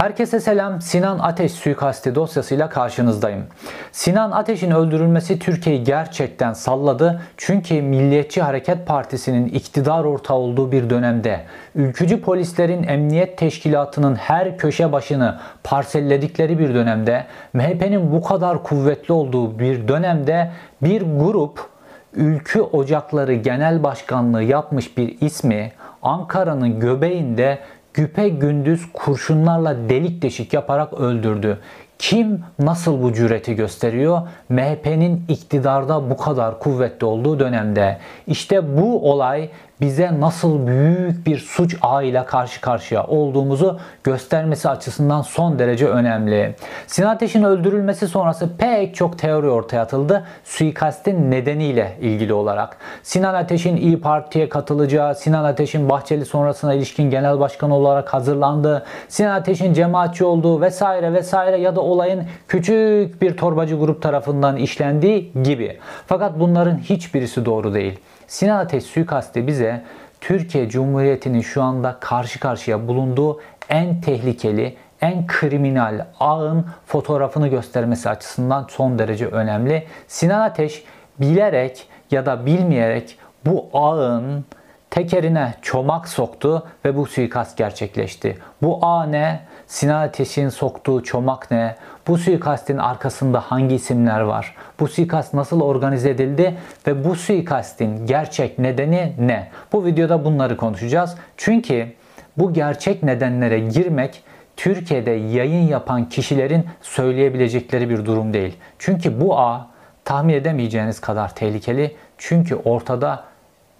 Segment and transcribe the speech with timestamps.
[0.00, 0.80] Herkese selam.
[0.80, 3.44] Sinan Ateş suikasti dosyasıyla karşınızdayım.
[3.92, 7.20] Sinan Ateş'in öldürülmesi Türkiye'yi gerçekten salladı.
[7.36, 11.40] Çünkü Milliyetçi Hareket Partisi'nin iktidar ortağı olduğu bir dönemde
[11.74, 19.58] ülkücü polislerin emniyet teşkilatının her köşe başını parselledikleri bir dönemde MHP'nin bu kadar kuvvetli olduğu
[19.58, 20.50] bir dönemde
[20.82, 21.70] bir grup
[22.14, 25.72] Ülkü Ocakları Genel Başkanlığı yapmış bir ismi
[26.02, 27.58] Ankara'nın göbeğinde
[27.94, 31.58] güpe gündüz kurşunlarla delik deşik yaparak öldürdü.
[31.98, 34.20] Kim nasıl bu cüreti gösteriyor?
[34.48, 37.98] MHP'nin iktidarda bu kadar kuvvetli olduğu dönemde.
[38.26, 45.58] İşte bu olay bize nasıl büyük bir suç ağıyla karşı karşıya olduğumuzu göstermesi açısından son
[45.58, 46.54] derece önemli.
[46.86, 52.76] Sinan Ateş'in öldürülmesi sonrası pek çok teori ortaya atıldı suikastin nedeniyle ilgili olarak.
[53.02, 59.34] Sinan Ateş'in İyi Parti'ye katılacağı, Sinan Ateş'in Bahçeli sonrasına ilişkin genel başkan olarak hazırlandığı, Sinan
[59.34, 65.78] Ateş'in cemaatçi olduğu vesaire vesaire ya da olayın küçük bir torbacı grup tarafından işlendiği gibi.
[66.06, 68.00] Fakat bunların hiçbirisi doğru değil.
[68.30, 69.82] Sinan Ateş suikasti bize
[70.20, 78.66] Türkiye Cumhuriyeti'nin şu anda karşı karşıya bulunduğu en tehlikeli, en kriminal ağın fotoğrafını göstermesi açısından
[78.70, 79.86] son derece önemli.
[80.08, 80.84] Sinan Ateş
[81.20, 84.44] bilerek ya da bilmeyerek bu ağın
[84.90, 88.38] tekerine çomak soktu ve bu suikast gerçekleşti.
[88.62, 89.40] Bu ağ ne?
[89.66, 91.76] Sinan Ateş'in soktuğu çomak ne?
[92.10, 94.54] Bu suikastin arkasında hangi isimler var?
[94.80, 99.48] Bu suikast nasıl organize edildi ve bu suikastin gerçek nedeni ne?
[99.72, 101.16] Bu videoda bunları konuşacağız.
[101.36, 101.92] Çünkü
[102.38, 104.22] bu gerçek nedenlere girmek
[104.56, 108.56] Türkiye'de yayın yapan kişilerin söyleyebilecekleri bir durum değil.
[108.78, 109.66] Çünkü bu ağ
[110.04, 111.96] tahmin edemeyeceğiniz kadar tehlikeli.
[112.18, 113.24] Çünkü ortada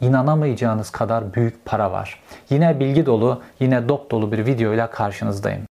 [0.00, 2.22] inanamayacağınız kadar büyük para var.
[2.50, 5.69] Yine bilgi dolu, yine dop dolu bir videoyla karşınızdayım.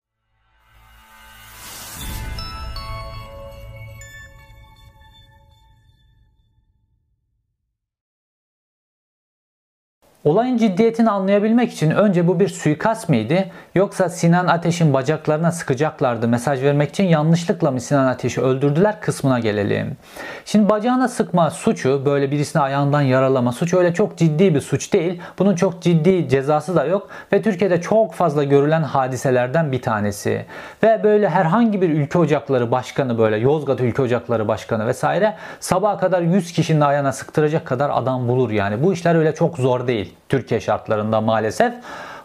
[10.25, 16.63] Olayın ciddiyetini anlayabilmek için önce bu bir suikast mıydı yoksa Sinan Ateş'in bacaklarına sıkacaklardı mesaj
[16.63, 19.97] vermek için yanlışlıkla mı Sinan Ateş'i öldürdüler kısmına gelelim.
[20.45, 25.21] Şimdi bacağına sıkma suçu böyle birisini ayağından yaralama suçu öyle çok ciddi bir suç değil.
[25.39, 30.47] Bunun çok ciddi cezası da yok ve Türkiye'de çok fazla görülen hadiselerden bir tanesi.
[30.83, 36.23] Ve böyle herhangi bir ülke ocakları başkanı böyle Yozgat ülke ocakları başkanı vesaire sabaha kadar
[36.23, 38.83] 100 kişinin ayağına sıktıracak kadar adam bulur yani.
[38.83, 40.14] Bu işler öyle çok zor değil.
[40.29, 41.75] Türkiye şartlarında maalesef.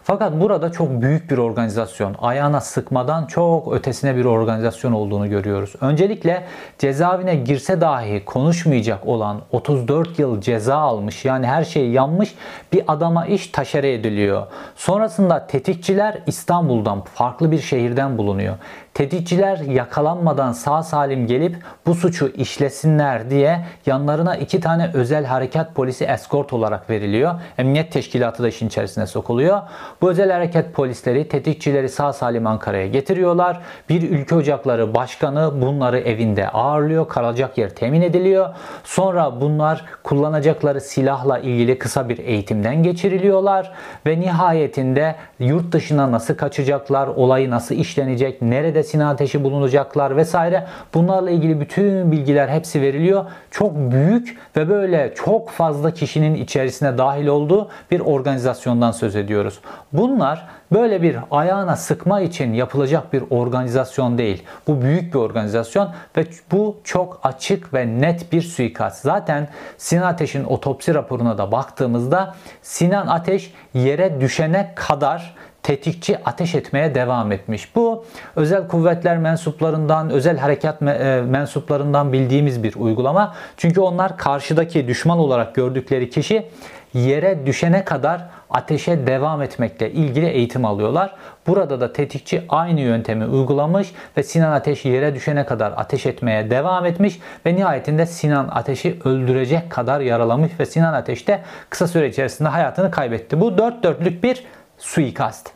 [0.02, 5.72] Fakat burada çok büyük bir organizasyon, ayağına sıkmadan çok ötesine bir organizasyon olduğunu görüyoruz.
[5.80, 6.46] Öncelikle
[6.78, 12.34] cezaevine girse dahi konuşmayacak olan 34 yıl ceza almış yani her şey yanmış
[12.72, 14.46] bir adama iş taşere ediliyor.
[14.76, 18.54] Sonrasında tetikçiler İstanbul'dan farklı bir şehirden bulunuyor.
[19.00, 21.56] Tetikçiler yakalanmadan sağ salim gelip
[21.86, 27.34] bu suçu işlesinler diye yanlarına iki tane özel harekat polisi eskort olarak veriliyor.
[27.58, 29.60] Emniyet teşkilatı da işin içerisine sokuluyor.
[30.00, 33.60] Bu özel hareket polisleri tetikçileri sağ salim Ankara'ya getiriyorlar.
[33.88, 37.08] Bir ülke ocakları başkanı bunları evinde ağırlıyor.
[37.08, 38.48] Kalacak yer temin ediliyor.
[38.84, 43.72] Sonra bunlar kullanacakları silahla ilgili kısa bir eğitimden geçiriliyorlar
[44.06, 51.30] ve nihayetinde yurt dışına nasıl kaçacaklar, olayı nasıl işlenecek, nerede silah ateşi bulunacaklar vesaire bunlarla
[51.30, 53.24] ilgili bütün bilgiler hepsi veriliyor.
[53.50, 59.60] Çok büyük ve böyle çok fazla kişinin içerisine dahil olduğu bir organizasyondan söz ediyoruz.
[59.92, 64.42] Bunlar böyle bir ayağına sıkma için yapılacak bir organizasyon değil.
[64.66, 69.02] Bu büyük bir organizasyon ve bu çok açık ve net bir suikast.
[69.02, 69.48] Zaten
[69.78, 77.32] Sinan Ateş'in otopsi raporuna da baktığımızda Sinan Ateş yere düşene kadar tetikçi ateş etmeye devam
[77.32, 77.76] etmiş.
[77.76, 78.04] Bu
[78.36, 83.34] özel kuvvetler mensuplarından, özel harekat e, mensuplarından bildiğimiz bir uygulama.
[83.56, 86.46] Çünkü onlar karşıdaki düşman olarak gördükleri kişi
[86.94, 91.14] yere düşene kadar ateşe devam etmekle ilgili eğitim alıyorlar.
[91.46, 96.86] Burada da tetikçi aynı yöntemi uygulamış ve Sinan Ateş yere düşene kadar ateş etmeye devam
[96.86, 101.40] etmiş ve nihayetinde Sinan Ateş'i öldürecek kadar yaralamış ve Sinan Ateş de
[101.70, 103.40] kısa süre içerisinde hayatını kaybetti.
[103.40, 104.44] Bu dört dörtlük bir
[104.80, 105.50] suikast.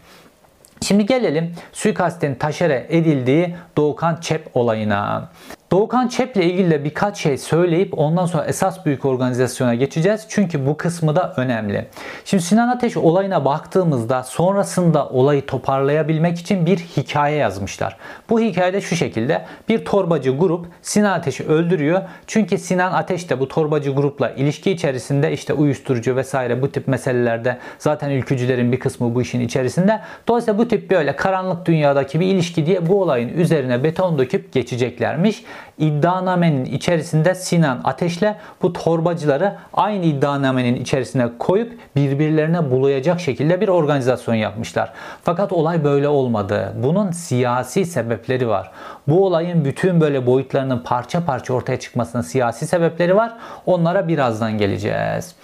[0.80, 5.30] Şimdi gelelim suikastin taşere edildiği Doğukan Çep olayına.
[5.72, 10.26] Doğukan Çep'le ilgili de birkaç şey söyleyip ondan sonra esas büyük organizasyona geçeceğiz.
[10.28, 11.86] Çünkü bu kısmı da önemli.
[12.24, 17.96] Şimdi Sinan Ateş olayına baktığımızda sonrasında olayı toparlayabilmek için bir hikaye yazmışlar.
[18.30, 22.02] Bu hikayede şu şekilde bir torbacı grup Sinan Ateş'i öldürüyor.
[22.26, 27.58] Çünkü Sinan Ateş de bu torbacı grupla ilişki içerisinde işte uyuşturucu vesaire bu tip meselelerde
[27.78, 30.00] zaten ülkücülerin bir kısmı bu işin içerisinde.
[30.28, 35.44] Dolayısıyla bu tip böyle karanlık dünyadaki bir ilişki diye bu olayın üzerine beton döküp geçeceklermiş
[35.78, 44.34] iddianamenin içerisinde Sinan Ateş'le bu torbacıları aynı iddianamenin içerisine koyup birbirlerine bulayacak şekilde bir organizasyon
[44.34, 44.92] yapmışlar.
[45.22, 46.72] Fakat olay böyle olmadı.
[46.82, 48.70] Bunun siyasi sebepleri var.
[49.08, 53.32] Bu olayın bütün böyle boyutlarının parça parça ortaya çıkmasının siyasi sebepleri var.
[53.66, 55.34] Onlara birazdan geleceğiz.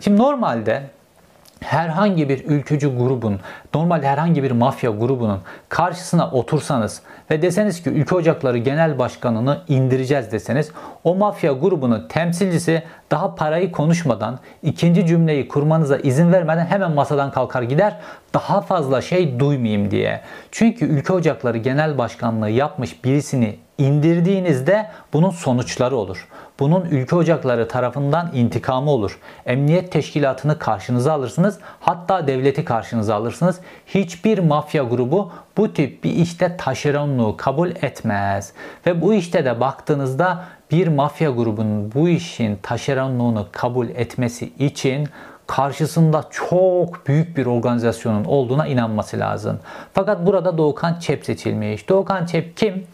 [0.00, 0.82] Şimdi normalde
[1.60, 3.40] herhangi bir ülkücü grubun,
[3.74, 10.32] normal herhangi bir mafya grubunun karşısına otursanız ve deseniz ki Ülke Ocakları Genel Başkanı'nı indireceğiz
[10.32, 10.70] deseniz
[11.04, 17.62] o mafya grubunun temsilcisi daha parayı konuşmadan ikinci cümleyi kurmanıza izin vermeden hemen masadan kalkar
[17.62, 17.96] gider
[18.34, 20.20] daha fazla şey duymayayım diye.
[20.50, 26.28] Çünkü Ülke Ocakları Genel Başkanlığı yapmış birisini indirdiğinizde bunun sonuçları olur.
[26.60, 29.18] Bunun ülke ocakları tarafından intikamı olur.
[29.46, 31.58] Emniyet teşkilatını karşınıza alırsınız.
[31.80, 33.60] Hatta devleti karşınıza alırsınız.
[33.86, 38.52] Hiçbir mafya grubu bu tip bir işte taşeronluğu kabul etmez.
[38.86, 45.08] Ve bu işte de baktığınızda bir mafya grubunun bu işin taşeronluğunu kabul etmesi için
[45.46, 49.58] karşısında çok büyük bir organizasyonun olduğuna inanması lazım.
[49.94, 51.88] Fakat burada Doğukan Çep seçilmiş.
[51.88, 52.86] Doğukan Çep kim?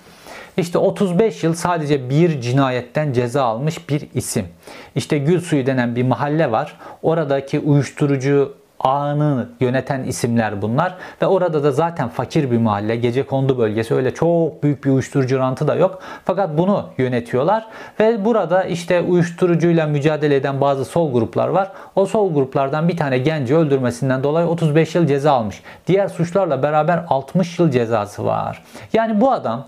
[0.57, 4.47] İşte 35 yıl sadece bir cinayetten ceza almış bir isim.
[4.95, 6.77] İşte Gülsuyu denen bir mahalle var.
[7.03, 8.55] Oradaki uyuşturucu
[8.85, 10.95] ağını yöneten isimler bunlar.
[11.23, 15.39] Ve orada da zaten fakir bir mahalle gece kondu bölgesi öyle çok büyük bir uyuşturucu
[15.39, 16.03] rantı da yok.
[16.25, 17.67] Fakat bunu yönetiyorlar.
[18.01, 21.73] Ve burada işte uyuşturucuyla mücadele eden bazı sol gruplar var.
[21.97, 25.63] O sol gruplardan bir tane genci öldürmesinden dolayı 35 yıl ceza almış.
[25.87, 28.63] Diğer suçlarla beraber 60 yıl cezası var.
[28.93, 29.67] Yani bu adam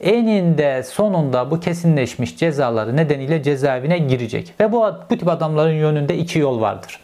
[0.00, 4.54] eninde sonunda bu kesinleşmiş cezaları nedeniyle cezaevine girecek.
[4.60, 7.00] Ve bu, bu tip adamların yönünde iki yol vardır.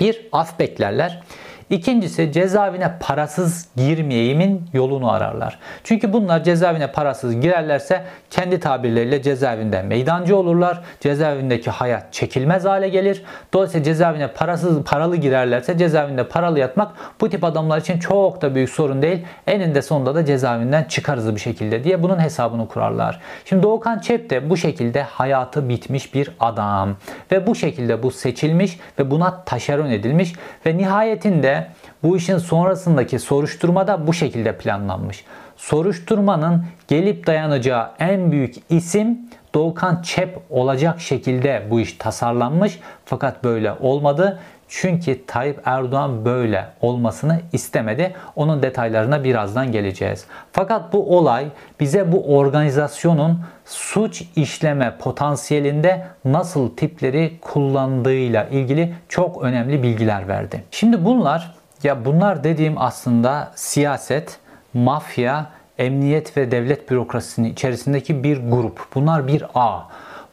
[0.00, 1.22] Bir, af beklerler.
[1.70, 5.58] İkincisi cezaevine parasız girmeyeyimin yolunu ararlar.
[5.84, 10.80] Çünkü bunlar cezaevine parasız girerlerse kendi tabirleriyle cezaevinde meydancı olurlar.
[11.00, 13.22] Cezaevindeki hayat çekilmez hale gelir.
[13.52, 18.70] Dolayısıyla cezaevine parasız paralı girerlerse cezaevinde paralı yatmak bu tip adamlar için çok da büyük
[18.70, 19.26] sorun değil.
[19.46, 23.20] Eninde sonunda da cezaevinden çıkarız bir şekilde diye bunun hesabını kurarlar.
[23.44, 26.96] Şimdi Doğukan Çep de bu şekilde hayatı bitmiş bir adam.
[27.32, 30.32] Ve bu şekilde bu seçilmiş ve buna taşeron edilmiş
[30.66, 31.59] ve nihayetinde
[32.02, 35.24] bu işin sonrasındaki soruşturma da bu şekilde planlanmış.
[35.56, 39.18] Soruşturmanın gelip dayanacağı en büyük isim
[39.54, 44.38] Doğukan Çep olacak şekilde bu iş tasarlanmış fakat böyle olmadı.
[44.68, 48.14] Çünkü Tayyip Erdoğan böyle olmasını istemedi.
[48.36, 50.24] Onun detaylarına birazdan geleceğiz.
[50.52, 51.46] Fakat bu olay
[51.80, 60.64] bize bu organizasyonun suç işleme potansiyelinde nasıl tipleri kullandığıyla ilgili çok önemli bilgiler verdi.
[60.70, 64.38] Şimdi bunlar ya bunlar dediğim aslında siyaset,
[64.74, 65.46] mafya,
[65.78, 68.86] emniyet ve devlet bürokrasisinin içerisindeki bir grup.
[68.94, 69.88] Bunlar bir ağ.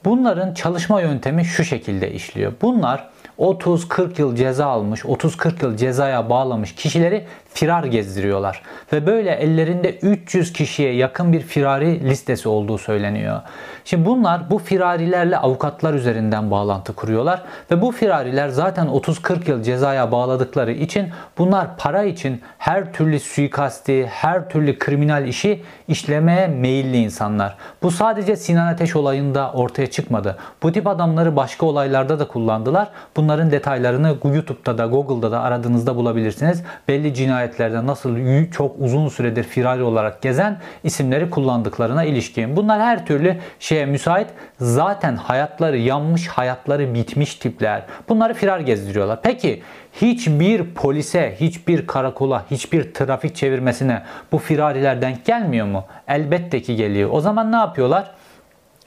[0.05, 2.53] Bunların çalışma yöntemi şu şekilde işliyor.
[2.61, 3.09] Bunlar
[3.39, 7.25] 30-40 yıl ceza almış, 30-40 yıl cezaya bağlamış kişileri
[7.57, 8.61] firar gezdiriyorlar.
[8.93, 13.41] Ve böyle ellerinde 300 kişiye yakın bir firari listesi olduğu söyleniyor.
[13.85, 20.11] Şimdi bunlar bu firarilerle avukatlar üzerinden bağlantı kuruyorlar ve bu firariler zaten 30-40 yıl cezaya
[20.11, 27.57] bağladıkları için bunlar para için her türlü suikasti, her türlü kriminal işi işlemeye meyilli insanlar.
[27.83, 30.37] Bu sadece Sinan Ateş olayında ortaya çıkmadı.
[30.63, 32.87] Bu tip adamları başka olaylarda da kullandılar.
[33.15, 36.63] Bunların detaylarını YouTube'da da Google'da da aradığınızda bulabilirsiniz.
[36.87, 37.13] Belli
[37.47, 38.17] cinayetlerde nasıl
[38.51, 42.55] çok uzun süredir firari olarak gezen isimleri kullandıklarına ilişkin.
[42.55, 44.27] Bunlar her türlü şey şeye müsait
[44.59, 47.83] zaten hayatları yanmış, hayatları bitmiş tipler.
[48.09, 49.19] Bunları firar gezdiriyorlar.
[49.23, 49.63] Peki
[50.01, 55.85] hiçbir polise, hiçbir karakola, hiçbir trafik çevirmesine bu firariler denk gelmiyor mu?
[56.07, 57.09] Elbette ki geliyor.
[57.13, 58.11] O zaman ne yapıyorlar?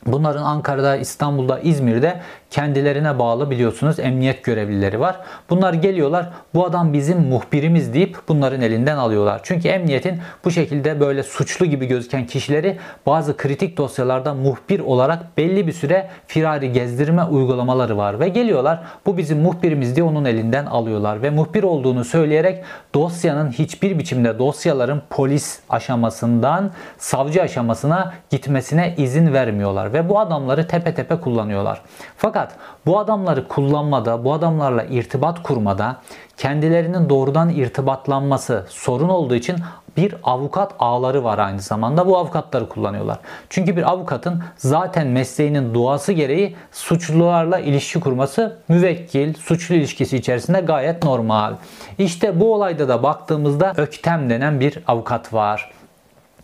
[0.07, 2.21] Bunların Ankara'da, İstanbul'da, İzmir'de
[2.51, 5.21] kendilerine bağlı biliyorsunuz emniyet görevlileri var.
[5.51, 9.41] Bunlar geliyorlar bu adam bizim muhbirimiz deyip bunların elinden alıyorlar.
[9.43, 15.67] Çünkü emniyetin bu şekilde böyle suçlu gibi gözüken kişileri bazı kritik dosyalarda muhbir olarak belli
[15.67, 21.23] bir süre firari gezdirme uygulamaları var ve geliyorlar bu bizim muhbirimiz diye onun elinden alıyorlar
[21.23, 22.65] ve muhbir olduğunu söyleyerek
[22.95, 30.95] dosyanın hiçbir biçimde dosyaların polis aşamasından savcı aşamasına gitmesine izin vermiyorlar ve bu adamları tepe
[30.95, 31.83] tepe kullanıyorlar.
[32.17, 32.40] Fakat
[32.87, 35.97] bu adamları kullanmada, bu adamlarla irtibat kurmada
[36.37, 39.57] kendilerinin doğrudan irtibatlanması sorun olduğu için
[39.97, 42.07] bir avukat ağları var aynı zamanda.
[42.07, 43.19] Bu avukatları kullanıyorlar.
[43.51, 51.05] Çünkü bir avukatın zaten mesleğinin doğası gereği suçlularla ilişki kurması müvekkil, suçlu ilişkisi içerisinde gayet
[51.05, 51.55] normal.
[51.99, 55.71] İşte bu olayda da baktığımızda Öktem denen bir avukat var.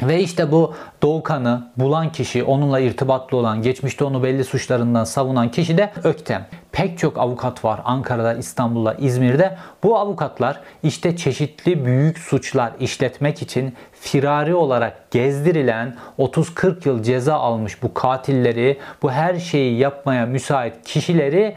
[0.02, 5.78] Ve işte bu Doğukan'ı bulan kişi, onunla irtibatlı olan, geçmişte onu belli suçlarından savunan kişi
[5.78, 6.46] de Öktem.
[6.72, 9.56] Pek çok avukat var Ankara'da, İstanbul'da, İzmir'de.
[9.82, 17.82] Bu avukatlar işte çeşitli büyük suçlar işletmek için firari olarak gezdirilen 30-40 yıl ceza almış
[17.82, 21.56] bu katilleri, bu her şeyi yapmaya müsait kişileri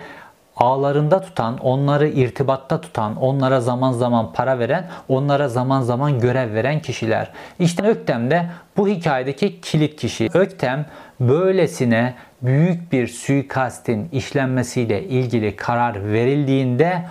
[0.59, 6.79] ağlarında tutan, onları irtibatta tutan, onlara zaman zaman para veren, onlara zaman zaman görev veren
[6.79, 7.31] kişiler.
[7.59, 8.45] İşte Öktem de
[8.77, 10.29] bu hikayedeki kilit kişi.
[10.33, 10.85] Öktem
[11.19, 17.05] böylesine büyük bir suikastin işlenmesiyle ilgili karar verildiğinde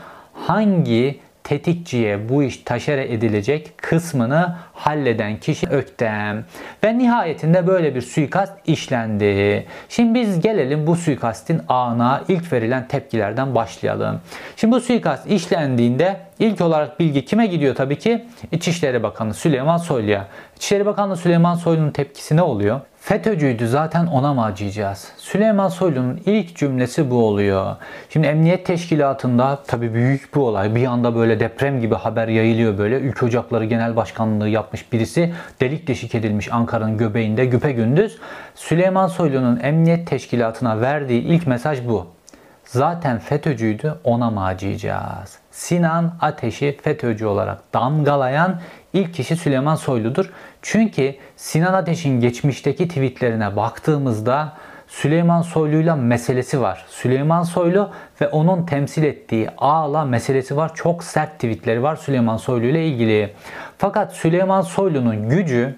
[0.46, 6.44] hangi tetikçiye bu iş taşere edilecek kısmını halleden kişi Öktem.
[6.84, 9.66] Ve nihayetinde böyle bir suikast işlendi.
[9.88, 14.20] Şimdi biz gelelim bu suikastin ana ilk verilen tepkilerden başlayalım.
[14.56, 18.24] Şimdi bu suikast işlendiğinde ilk olarak bilgi kime gidiyor tabii ki?
[18.52, 20.26] İçişleri Bakanı Süleyman Soylu'ya.
[20.56, 22.80] İçişleri Bakanı Süleyman Soylu'nun tepkisi ne oluyor?
[23.08, 25.12] FETÖ'cüydü zaten ona mı acıyacağız?
[25.16, 27.76] Süleyman Soylu'nun ilk cümlesi bu oluyor.
[28.10, 30.74] Şimdi emniyet teşkilatında tabii büyük bir olay.
[30.74, 32.98] Bir anda böyle deprem gibi haber yayılıyor böyle.
[32.98, 38.18] Ülke Ocakları Genel Başkanlığı yapmış birisi delik deşik edilmiş Ankara'nın göbeğinde güpe gündüz.
[38.54, 42.06] Süleyman Soylu'nun emniyet teşkilatına verdiği ilk mesaj bu.
[42.64, 45.38] Zaten FETÖ'cüydü ona mı acıyacağız?
[45.50, 48.60] Sinan Ateş'i FETÖ'cü olarak damgalayan
[48.92, 50.30] ilk kişi Süleyman Soylu'dur.
[50.62, 54.52] Çünkü Sinan Ateş'in geçmişteki tweetlerine baktığımızda
[54.88, 56.84] Süleyman Soylu'yla meselesi var.
[56.88, 60.74] Süleyman Soylu ve onun temsil ettiği ağla meselesi var.
[60.74, 63.34] Çok sert tweetleri var Süleyman Soylu ile ilgili.
[63.78, 65.76] Fakat Süleyman Soylu'nun gücü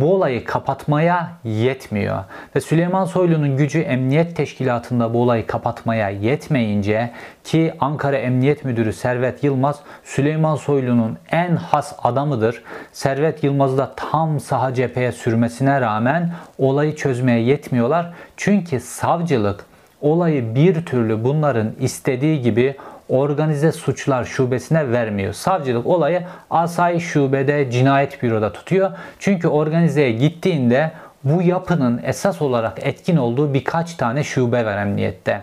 [0.00, 2.24] bu olayı kapatmaya yetmiyor.
[2.56, 7.10] Ve Süleyman Soylu'nun gücü emniyet teşkilatında bu olayı kapatmaya yetmeyince
[7.44, 12.62] ki Ankara Emniyet Müdürü Servet Yılmaz Süleyman Soylu'nun en has adamıdır.
[12.92, 18.12] Servet Yılmaz'ı da tam saha cepheye sürmesine rağmen olayı çözmeye yetmiyorlar.
[18.36, 19.64] Çünkü savcılık
[20.00, 22.76] olayı bir türlü bunların istediği gibi
[23.08, 25.32] organize suçlar şubesine vermiyor.
[25.32, 28.90] Savcılık olayı asayiş şubede cinayet büroda tutuyor.
[29.18, 30.92] Çünkü organizeye gittiğinde
[31.24, 35.42] bu yapının esas olarak etkin olduğu birkaç tane şube var emniyette.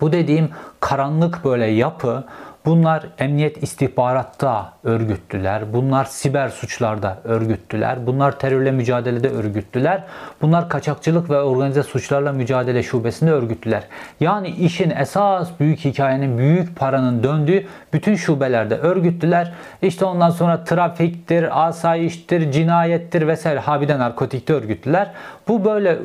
[0.00, 2.24] Bu dediğim karanlık böyle yapı
[2.68, 5.72] Bunlar emniyet istihbaratta örgütlüler.
[5.72, 8.06] Bunlar siber suçlarda örgütlüler.
[8.06, 10.04] Bunlar terörle mücadelede örgütlüler.
[10.42, 13.82] Bunlar kaçakçılık ve organize suçlarla mücadele şubesinde örgütlüler.
[14.20, 19.52] Yani işin esas büyük hikayenin, büyük paranın döndüğü bütün şubelerde örgütlüler.
[19.82, 25.10] İşte ondan sonra trafiktir, asayiştir, cinayettir vesaire habide narkotikte örgütlüler.
[25.48, 25.98] Bu böyle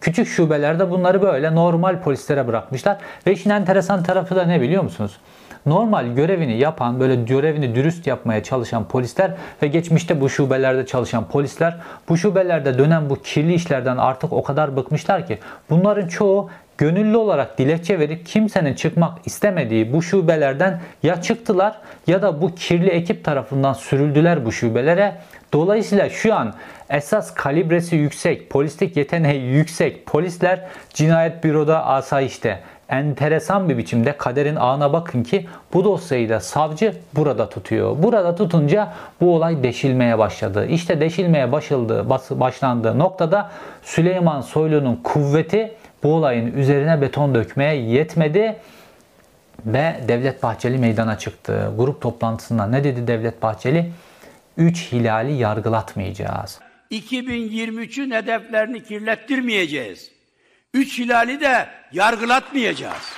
[0.00, 2.96] küçük şubelerde bunları böyle normal polislere bırakmışlar.
[3.26, 5.18] Ve işin enteresan tarafı da ne biliyor musunuz?
[5.66, 9.30] Normal görevini yapan, böyle görevini dürüst yapmaya çalışan polisler
[9.62, 11.76] ve geçmişte bu şubelerde çalışan polisler
[12.08, 15.38] bu şubelerde dönen bu kirli işlerden artık o kadar bıkmışlar ki
[15.70, 22.42] bunların çoğu gönüllü olarak dilekçe verip kimsenin çıkmak istemediği bu şubelerden ya çıktılar ya da
[22.42, 25.14] bu kirli ekip tarafından sürüldüler bu şubelere.
[25.52, 26.54] Dolayısıyla şu an
[26.90, 30.60] esas kalibresi yüksek, polislik yeteneği yüksek polisler
[30.94, 32.58] cinayet büroda asayişte
[32.92, 38.02] enteresan bir biçimde kaderin ağına bakın ki bu dosyayı da savcı burada tutuyor.
[38.02, 40.66] Burada tutunca bu olay deşilmeye başladı.
[40.66, 43.50] İşte deşilmeye başladığı, başlandığı noktada
[43.82, 45.72] Süleyman Soylu'nun kuvveti
[46.02, 48.56] bu olayın üzerine beton dökmeye yetmedi
[49.66, 51.72] ve Devlet Bahçeli meydana çıktı.
[51.78, 53.92] Grup toplantısında ne dedi Devlet Bahçeli?
[54.56, 56.60] 3 hilali yargılatmayacağız.
[56.90, 60.21] 2023'ün hedeflerini kirlettirmeyeceğiz.
[60.74, 63.12] Üç hilali de yargılatmayacağız.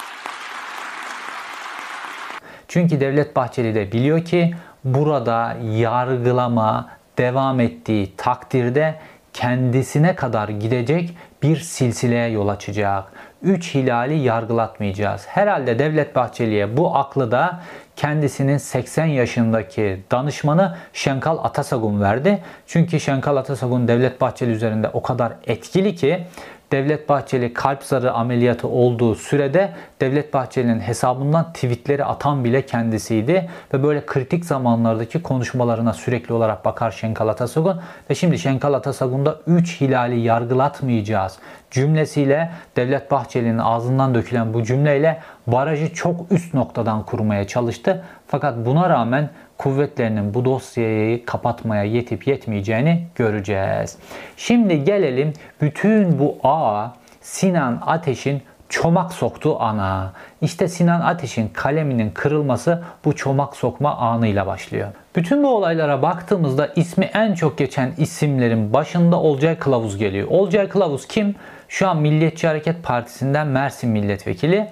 [2.69, 8.95] Çünkü Devlet Bahçeli de biliyor ki burada yargılama devam ettiği takdirde
[9.33, 13.05] kendisine kadar gidecek bir silsileye yol açacak.
[13.43, 15.27] Üç hilali yargılatmayacağız.
[15.27, 17.61] Herhalde Devlet Bahçeli'ye bu aklı da
[17.97, 22.43] kendisinin 80 yaşındaki danışmanı Şenkal Atasagun verdi.
[22.67, 26.27] Çünkü Şenkal Atasagun Devlet Bahçeli üzerinde o kadar etkili ki
[26.75, 33.50] Devlet Bahçeli kalp zarı ameliyatı olduğu sürede Devlet Bahçeli'nin hesabından tweetleri atan bile kendisiydi.
[33.75, 37.81] Ve böyle kritik zamanlardaki konuşmalarına sürekli olarak bakar Şenkal Atasagun.
[38.11, 41.38] Ve şimdi Şenkal Atasagun'da 3 hilali yargılatmayacağız
[41.71, 48.04] cümlesiyle Devlet Bahçeli'nin ağzından dökülen bu cümleyle barajı çok üst noktadan kurmaya çalıştı.
[48.26, 53.99] Fakat buna rağmen kuvvetlerinin bu dosyayı kapatmaya yetip yetmeyeceğini göreceğiz.
[54.37, 60.13] Şimdi gelelim bütün bu ağa Sinan Ateş'in çomak soktuğu ana.
[60.43, 64.89] İşte Sinan Ateş'in kaleminin kırılması bu çomak sokma anıyla başlıyor.
[65.17, 70.29] Bütün bu olaylara baktığımızda ismi en çok geçen isimlerin başında Olcay Kılavuz geliyor.
[70.31, 71.35] Olcay Kılavuz kim?
[71.69, 74.69] Şu an Milliyetçi Hareket Partisi'nden Mersin Milletvekili.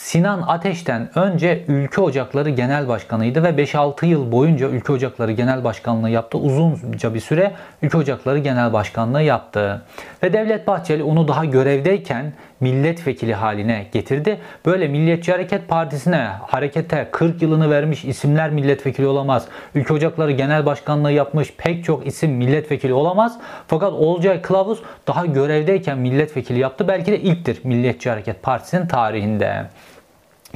[0.00, 6.10] Sinan Ateş'ten önce Ülke Ocakları Genel Başkanıydı ve 5-6 yıl boyunca Ülke Ocakları Genel Başkanlığı
[6.10, 6.38] yaptı.
[6.38, 7.52] Uzunca bir süre
[7.82, 9.82] Ülke Ocakları Genel Başkanlığı yaptı.
[10.22, 14.38] Ve Devlet Bahçeli onu daha görevdeyken milletvekili haline getirdi.
[14.66, 19.48] Böyle Milliyetçi Hareket Partisi'ne harekete 40 yılını vermiş isimler milletvekili olamaz.
[19.74, 23.38] Ülke Ocakları Genel Başkanlığı yapmış pek çok isim milletvekili olamaz.
[23.66, 26.88] Fakat Olcay Kılavuz daha görevdeyken milletvekili yaptı.
[26.88, 29.66] Belki de ilktir Milliyetçi Hareket Partisi'nin tarihinde.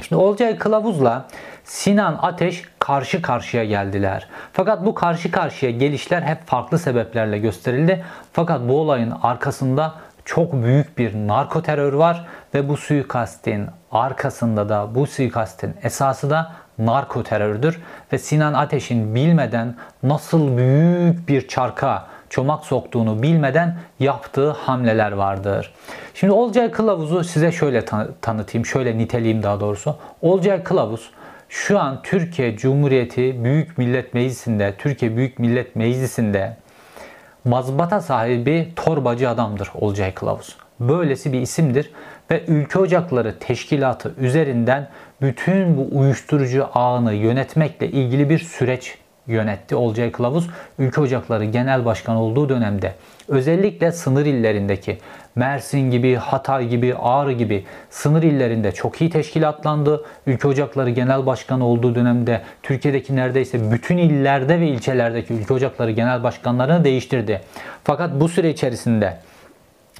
[0.01, 1.25] Şimdi Olcay Kılavuz'la
[1.63, 4.27] Sinan Ateş karşı karşıya geldiler.
[4.53, 8.05] Fakat bu karşı karşıya gelişler hep farklı sebeplerle gösterildi.
[8.33, 9.93] Fakat bu olayın arkasında
[10.25, 16.51] çok büyük bir narko terör var ve bu suikastin arkasında da bu suikastin esası da
[16.79, 17.81] narko terördür
[18.13, 25.73] ve Sinan Ateş'in bilmeden nasıl büyük bir çarka çomak soktuğunu bilmeden yaptığı hamleler vardır.
[26.13, 27.85] Şimdi Olcay Kılavuz'u size şöyle
[28.21, 29.95] tanıtayım, şöyle niteleyeyim daha doğrusu.
[30.21, 31.09] Olcay Kılavuz
[31.49, 36.57] şu an Türkiye Cumhuriyeti Büyük Millet Meclisi'nde, Türkiye Büyük Millet Meclisi'nde
[37.45, 40.57] mazbata sahibi torbacı adamdır Olcay Kılavuz.
[40.79, 41.91] Böylesi bir isimdir
[42.31, 44.89] ve Ülke Ocakları Teşkilatı üzerinden
[45.21, 50.49] bütün bu uyuşturucu ağını yönetmekle ilgili bir süreç yönetti Olcay Kılavuz.
[50.79, 52.95] Ülke Ocakları Genel Başkan olduğu dönemde
[53.27, 54.97] özellikle sınır illerindeki
[55.35, 60.05] Mersin gibi, Hatay gibi, Ağrı gibi sınır illerinde çok iyi teşkilatlandı.
[60.27, 66.23] Ülke Ocakları Genel Başkanı olduğu dönemde Türkiye'deki neredeyse bütün illerde ve ilçelerdeki Ülke Ocakları Genel
[66.23, 67.41] Başkanlarını değiştirdi.
[67.83, 69.17] Fakat bu süre içerisinde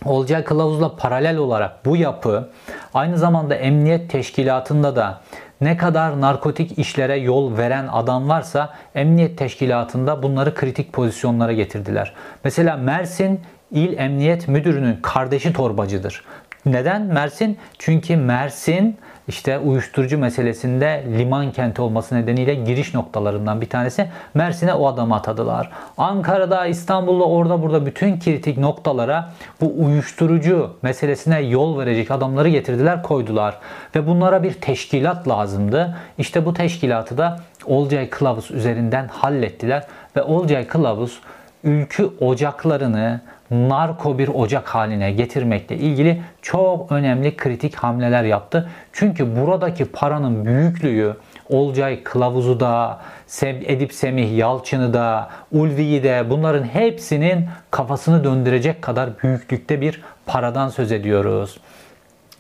[0.06, 2.50] Olcay Kılavuz'la paralel olarak bu yapı
[2.94, 5.22] aynı zamanda emniyet teşkilatında da
[5.62, 12.14] ne kadar narkotik işlere yol veren adam varsa emniyet teşkilatında bunları kritik pozisyonlara getirdiler.
[12.44, 13.40] Mesela Mersin
[13.72, 16.24] İl Emniyet Müdürü'nün kardeşi torbacıdır.
[16.66, 17.58] Neden Mersin?
[17.80, 24.08] Çünkü Mersin işte uyuşturucu meselesinde liman kenti olması nedeniyle giriş noktalarından bir tanesi.
[24.34, 25.72] Mersin'e o adamı atadılar.
[25.98, 29.30] Ankara'da, İstanbul'da orada burada bütün kritik noktalara
[29.62, 33.58] bu uyuşturucu meselesine yol verecek adamları getirdiler koydular.
[33.96, 35.96] Ve bunlara bir teşkilat lazımdı.
[36.18, 39.84] İşte bu teşkilatı da Olcay Kılavuz üzerinden hallettiler.
[40.16, 41.20] Ve Olcay Kılavuz
[41.64, 48.70] ülkü ocaklarını narko bir ocak haline getirmekle ilgili çok önemli kritik hamleler yaptı.
[48.94, 51.16] Çünkü buradaki paranın büyüklüğü
[51.50, 53.00] Olcay Kılavuz'u da,
[53.44, 60.92] Edip Semih Yalçın'ı da, Ulvi'yi de bunların hepsinin kafasını döndürecek kadar büyüklükte bir paradan söz
[60.92, 61.60] ediyoruz.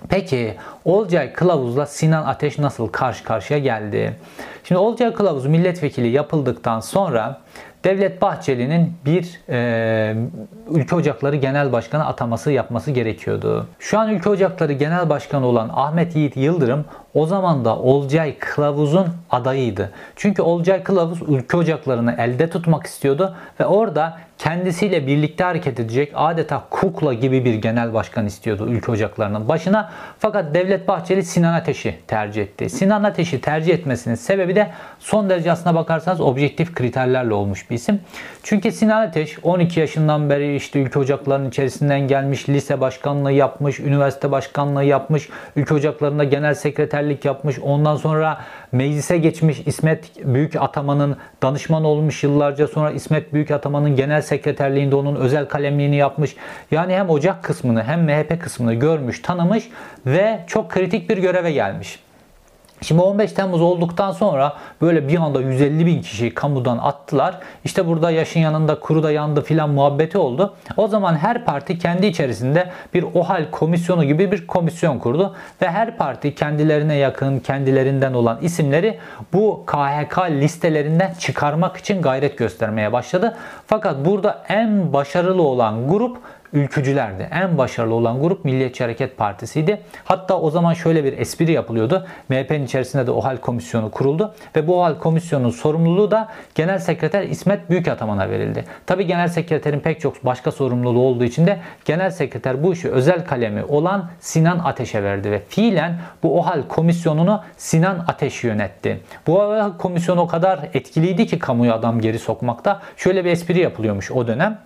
[0.09, 4.15] Peki Olcay Kılavuz'la Sinan Ateş nasıl karşı karşıya geldi?
[4.63, 7.41] Şimdi Olcay Kılavuz milletvekili yapıldıktan sonra
[7.85, 10.15] Devlet Bahçeli'nin bir e,
[10.69, 13.67] Ülke Ocakları Genel Başkanı ataması yapması gerekiyordu.
[13.79, 19.07] Şu an Ülke Ocakları Genel Başkanı olan Ahmet Yiğit Yıldırım o zaman da Olcay Kılavuz'un
[19.29, 19.91] adayıydı.
[20.15, 26.63] Çünkü Olcay Kılavuz ülke ocaklarını elde tutmak istiyordu ve orada kendisiyle birlikte hareket edecek adeta
[26.69, 29.91] kukla gibi bir genel başkan istiyordu ülke ocaklarının başına.
[30.19, 32.69] Fakat Devlet Bahçeli Sinan Ateş'i tercih etti.
[32.69, 37.99] Sinan Ateş'i tercih etmesinin sebebi de son derece aslına bakarsanız objektif kriterlerle olmuş bir isim.
[38.43, 44.31] Çünkü Sinan Ateş 12 yaşından beri işte ülke ocaklarının içerisinden gelmiş, lise başkanlığı yapmış, üniversite
[44.31, 47.59] başkanlığı yapmış, ülke ocaklarında genel sekreter sekreterlik yapmış.
[47.59, 48.41] Ondan sonra
[48.71, 55.15] meclise geçmiş İsmet Büyük Ataman'ın danışman olmuş yıllarca sonra İsmet Büyük Ataman'ın genel sekreterliğinde onun
[55.15, 56.35] özel kalemliğini yapmış.
[56.71, 59.69] Yani hem Ocak kısmını hem MHP kısmını görmüş, tanımış
[60.05, 61.99] ve çok kritik bir göreve gelmiş.
[62.85, 67.39] Şimdi 15 Temmuz olduktan sonra böyle bir anda 150 bin kişiyi kamudan attılar.
[67.63, 70.53] İşte burada yaşın yanında kuru da yandı filan muhabbeti oldu.
[70.77, 75.35] O zaman her parti kendi içerisinde bir OHAL komisyonu gibi bir komisyon kurdu.
[75.61, 78.99] Ve her parti kendilerine yakın, kendilerinden olan isimleri
[79.33, 83.37] bu KHK listelerinden çıkarmak için gayret göstermeye başladı.
[83.67, 86.17] Fakat burada en başarılı olan grup
[86.55, 87.29] ülkücülerdi.
[87.31, 89.81] En başarılı olan grup Milliyetçi Hareket Partisi'ydi.
[90.03, 92.07] Hatta o zaman şöyle bir espri yapılıyordu.
[92.29, 97.69] MHP'nin içerisinde de OHAL komisyonu kuruldu ve bu OHAL komisyonunun sorumluluğu da Genel Sekreter İsmet
[97.69, 98.65] Büyükataman'a verildi.
[98.85, 103.25] Tabi Genel Sekreterin pek çok başka sorumluluğu olduğu için de Genel Sekreter bu işi özel
[103.25, 108.99] kalemi olan Sinan Ateş'e verdi ve fiilen bu OHAL komisyonunu Sinan Ateş yönetti.
[109.27, 112.81] Bu OHAL komisyonu o kadar etkiliydi ki kamuya adam geri sokmakta.
[112.97, 114.59] Şöyle bir espri yapılıyormuş o dönem.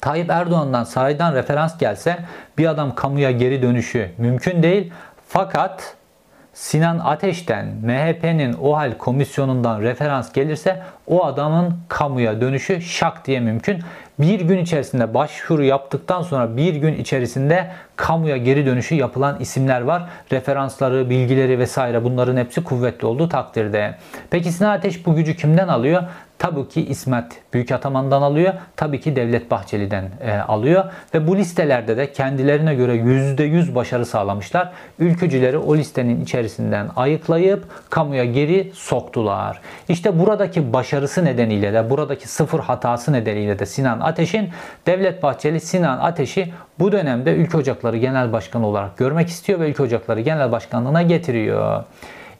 [0.00, 2.18] Tayyip Erdoğan'dan saraydan referans gelse
[2.58, 4.92] bir adam kamuya geri dönüşü mümkün değil.
[5.28, 5.96] Fakat
[6.54, 13.80] Sinan Ateş'ten MHP'nin OHAL komisyonundan referans gelirse o adamın kamuya dönüşü şak diye mümkün.
[14.18, 20.02] Bir gün içerisinde başvuru yaptıktan sonra bir gün içerisinde kamuya geri dönüşü yapılan isimler var.
[20.32, 23.94] Referansları, bilgileri vesaire bunların hepsi kuvvetli olduğu takdirde.
[24.30, 26.02] Peki Sinan Ateş bu gücü kimden alıyor?
[26.40, 28.54] Tabii ki İsmet Büyük Ataman'dan alıyor.
[28.76, 30.84] Tabii ki Devlet Bahçeli'den e, alıyor.
[31.14, 34.72] Ve bu listelerde de kendilerine göre %100 başarı sağlamışlar.
[34.98, 39.60] Ülkücüleri o listenin içerisinden ayıklayıp kamuya geri soktular.
[39.88, 44.48] İşte buradaki başarısı nedeniyle de buradaki sıfır hatası nedeniyle de Sinan Ateş'in
[44.86, 49.82] Devlet Bahçeli Sinan Ateş'i bu dönemde Ülke Ocakları Genel Başkanı olarak görmek istiyor ve Ülke
[49.82, 51.84] Ocakları Genel Başkanlığına getiriyor.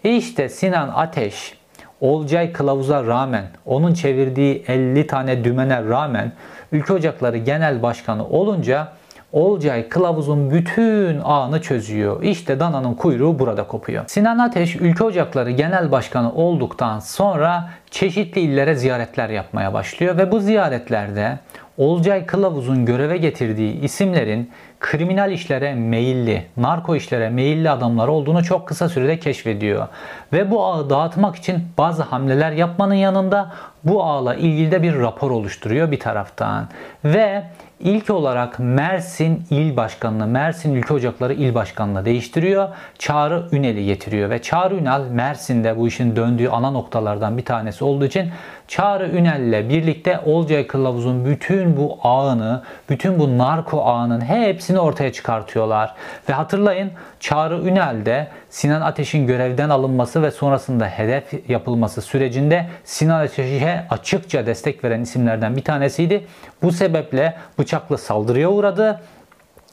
[0.04, 1.59] İşte Sinan Ateş
[2.00, 6.32] Olcay Kılavuz'a rağmen, onun çevirdiği 50 tane dümene rağmen
[6.72, 8.88] Ülke Ocakları Genel Başkanı olunca
[9.32, 12.22] Olcay Kılavuz'un bütün ağını çözüyor.
[12.22, 14.04] İşte dananın kuyruğu burada kopuyor.
[14.06, 20.40] Sinan Ateş Ülke Ocakları Genel Başkanı olduktan sonra çeşitli illere ziyaretler yapmaya başlıyor ve bu
[20.40, 21.38] ziyaretlerde
[21.78, 28.88] Olcay Kılavuz'un göreve getirdiği isimlerin kriminal işlere meyilli, narko işlere meyilli adamlar olduğunu çok kısa
[28.88, 29.88] sürede keşfediyor.
[30.32, 33.52] Ve bu ağı dağıtmak için bazı hamleler yapmanın yanında
[33.84, 36.68] bu ağla ilgili de bir rapor oluşturuyor bir taraftan.
[37.04, 37.42] Ve
[37.80, 42.68] İlk olarak Mersin İl Başkanlığı, Mersin Ülke Ocakları İl Başkanlığı değiştiriyor.
[42.98, 48.04] Çağrı Ünel'i getiriyor ve Çağrı Ünal Mersin'de bu işin döndüğü ana noktalardan bir tanesi olduğu
[48.04, 48.30] için
[48.68, 55.94] Çağrı Ünel'le birlikte Olcay Kılavuz'un bütün bu ağını, bütün bu narko ağının hepsini ortaya çıkartıyorlar.
[56.28, 56.90] Ve hatırlayın
[57.20, 64.84] Çağrı Ünel'de Sinan Ateş'in görevden alınması ve sonrasında hedef yapılması sürecinde Sinan Ateş'e açıkça destek
[64.84, 66.26] veren isimlerden bir tanesiydi.
[66.62, 67.36] Bu sebeple
[67.70, 69.00] bıçaklı saldırıya uğradı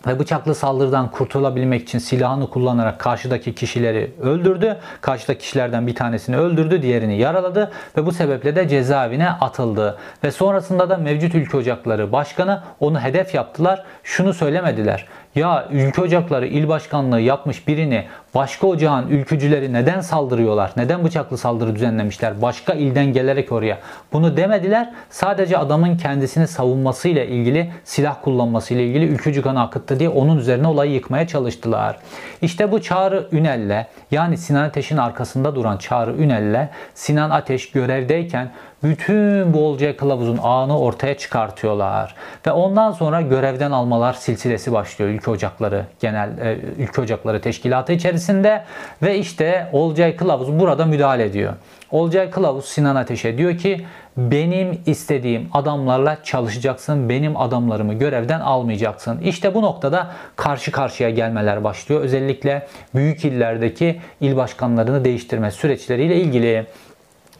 [0.08, 4.78] ve bıçaklı saldırıdan kurtulabilmek için silahını kullanarak karşıdaki kişileri öldürdü.
[5.02, 9.98] Karşıdaki kişilerden bir tanesini öldürdü, diğerini yaraladı ve bu sebeple de cezaevine atıldı.
[10.24, 13.86] Ve sonrasında da mevcut ülke ocakları başkanı onu hedef yaptılar.
[14.04, 15.06] Şunu söylemediler.
[15.38, 20.72] Ya ülke ocakları il başkanlığı yapmış birini başka ocağın ülkücüleri neden saldırıyorlar?
[20.78, 22.42] Neden bıçaklı saldırı düzenlemişler?
[22.42, 23.78] Başka ilden gelerek oraya.
[24.14, 24.94] Bunu demediler.
[25.10, 30.92] Sadece adamın kendisini savunmasıyla ilgili, silah kullanmasıyla ilgili ülkücü kanı akıttı diye onun üzerine olayı
[30.92, 31.98] yıkmaya çalıştılar.
[32.42, 38.52] İşte bu Çağrı Ünel'le yani Sinan Ateş'in arkasında duran Çağrı Ünel'le Sinan Ateş görevdeyken
[38.84, 42.16] bütün bu Olcay Kılavuz'un ağını ortaya çıkartıyorlar.
[42.48, 48.64] Ve ondan sonra görevden almalar silsilesi başlıyor ülke ocakları genel e, ülke ocakları teşkilatı içerisinde
[49.02, 51.54] ve işte Olcay Kılavuz burada müdahale ediyor.
[51.92, 53.86] Olcay Kılavuz Sinan Ateş'e diyor ki
[54.18, 57.10] benim istediğim adamlarla çalışacaksın.
[57.10, 59.20] Benim adamlarımı görevden almayacaksın.
[59.22, 62.02] İşte bu noktada karşı karşıya gelmeler başlıyor.
[62.02, 66.66] Özellikle büyük illerdeki il başkanlarını değiştirme süreçleriyle ilgili.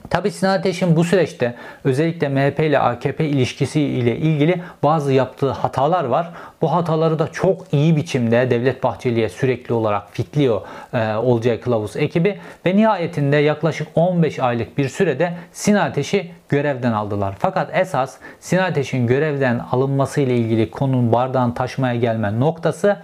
[0.10, 6.04] Tabi Sinan Ateş'in bu süreçte özellikle MHP ile AKP ilişkisi ile ilgili bazı yaptığı hatalar
[6.04, 6.30] var.
[6.62, 10.62] Bu hataları da çok iyi biçimde Devlet Bahçeli'ye sürekli olarak fitliyor
[10.94, 17.36] e, Olcay Kılavuz ekibi ve nihayetinde yaklaşık 15 aylık bir sürede Sinan Ateş'i görevden aldılar.
[17.40, 22.98] Fakat esas Sinan Ateş'in görevden alınması ile ilgili konunun bardağın taşmaya gelme noktası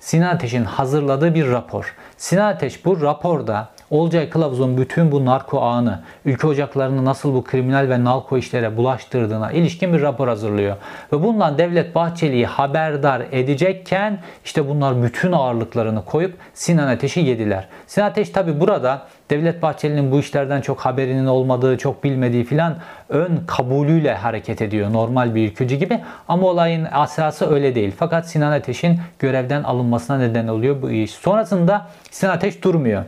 [0.00, 1.94] Sinan Ateş'in hazırladığı bir rapor.
[2.16, 7.88] Sinan Ateş bu raporda Olcay Kılavuz'un bütün bu narko ağını, ülke ocaklarını nasıl bu kriminal
[7.88, 10.76] ve narko işlere bulaştırdığına ilişkin bir rapor hazırlıyor.
[11.12, 17.68] Ve bundan Devlet Bahçeli'yi haberdar edecekken işte bunlar bütün ağırlıklarını koyup Sinan Ateş'i yediler.
[17.86, 22.76] Sinan Ateş tabi burada Devlet Bahçeli'nin bu işlerden çok haberinin olmadığı, çok bilmediği filan
[23.08, 24.92] ön kabulüyle hareket ediyor.
[24.92, 26.00] Normal bir ülkücü gibi.
[26.28, 27.94] Ama olayın asası öyle değil.
[27.98, 31.10] Fakat Sinan Ateş'in görevden alınmasına neden oluyor bu iş.
[31.10, 33.04] Sonrasında Sinan Ateş durmuyor.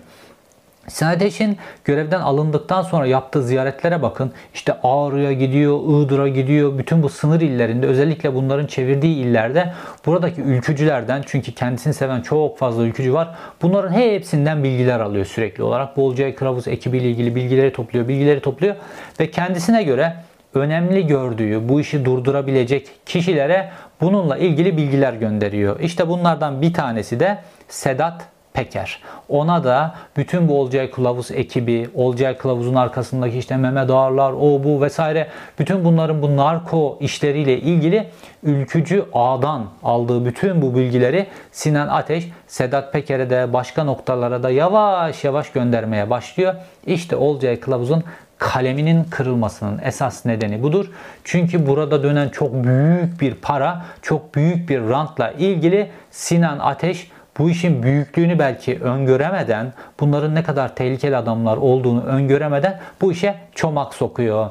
[0.89, 4.33] Sinan Ateş'in görevden alındıktan sonra yaptığı ziyaretlere bakın.
[4.55, 6.79] İşte Ağrı'ya gidiyor, Iğdır'a gidiyor.
[6.79, 9.73] Bütün bu sınır illerinde özellikle bunların çevirdiği illerde
[10.07, 13.35] buradaki ülkücülerden çünkü kendisini seven çok fazla ülkücü var.
[13.63, 15.97] Bunların hepsinden bilgiler alıyor sürekli olarak.
[15.97, 18.75] Bolcay Kılavuz ekibiyle ilgili bilgileri topluyor, bilgileri topluyor
[19.21, 20.17] ve kendisine göre
[20.55, 25.81] önemli gördüğü bu işi durdurabilecek kişilere bununla ilgili bilgiler gönderiyor.
[25.81, 29.01] İşte bunlardan bir tanesi de Sedat Peker.
[29.29, 34.83] Ona da bütün bu Olcay Kılavuz ekibi, Olcay Kılavuz'un arkasındaki işte Mehmet Ağarlar, o bu
[34.83, 38.09] vesaire bütün bunların bu narko işleriyle ilgili
[38.43, 45.25] ülkücü ağdan aldığı bütün bu bilgileri Sinan Ateş, Sedat Peker'e de başka noktalara da yavaş
[45.25, 46.55] yavaş göndermeye başlıyor.
[46.87, 48.05] İşte Olcay Kılavuz'un
[48.39, 50.91] kaleminin kırılmasının esas nedeni budur.
[51.25, 57.51] Çünkü burada dönen çok büyük bir para, çok büyük bir rantla ilgili Sinan Ateş bu
[57.51, 64.51] işin büyüklüğünü belki öngöremeden, bunların ne kadar tehlikeli adamlar olduğunu öngöremeden bu işe çomak sokuyor.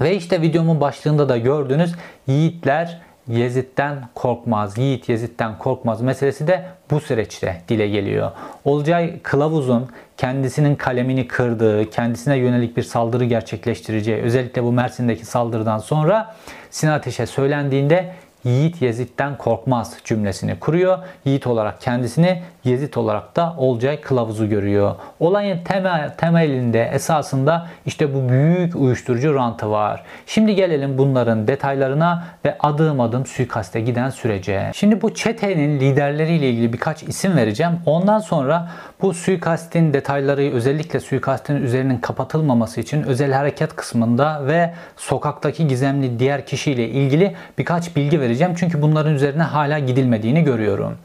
[0.00, 1.94] Ve işte videomun başlığında da gördüğünüz
[2.26, 8.30] yiğitler Yezid'den korkmaz, Yiğit Yezid'den korkmaz meselesi de bu süreçte dile geliyor.
[8.64, 16.34] Olcay Kılavuz'un kendisinin kalemini kırdığı, kendisine yönelik bir saldırı gerçekleştireceği, özellikle bu Mersin'deki saldırıdan sonra
[16.70, 18.12] Sinan Ateş'e söylendiğinde
[18.44, 20.98] Yiğit Yezid'den korkmaz cümlesini kuruyor.
[21.24, 24.94] Yiğit olarak kendisini, Yezid olarak da Olcay Kılavuz'u görüyor.
[25.20, 30.02] Olayın temel, temelinde esasında işte bu büyük uyuşturucu rantı var.
[30.26, 34.70] Şimdi gelelim bunların detaylarına ve adım adım suikaste giden sürece.
[34.74, 37.72] Şimdi bu çetenin liderleriyle ilgili birkaç isim vereceğim.
[37.86, 38.68] Ondan sonra
[39.02, 46.46] bu suikastin detayları özellikle suikastin üzerinin kapatılmaması için özel hareket kısmında ve sokaktaki gizemli diğer
[46.46, 48.54] kişiyle ilgili birkaç bilgi vereceğim.
[48.56, 50.98] Çünkü bunların üzerine hala gidilmediğini görüyorum.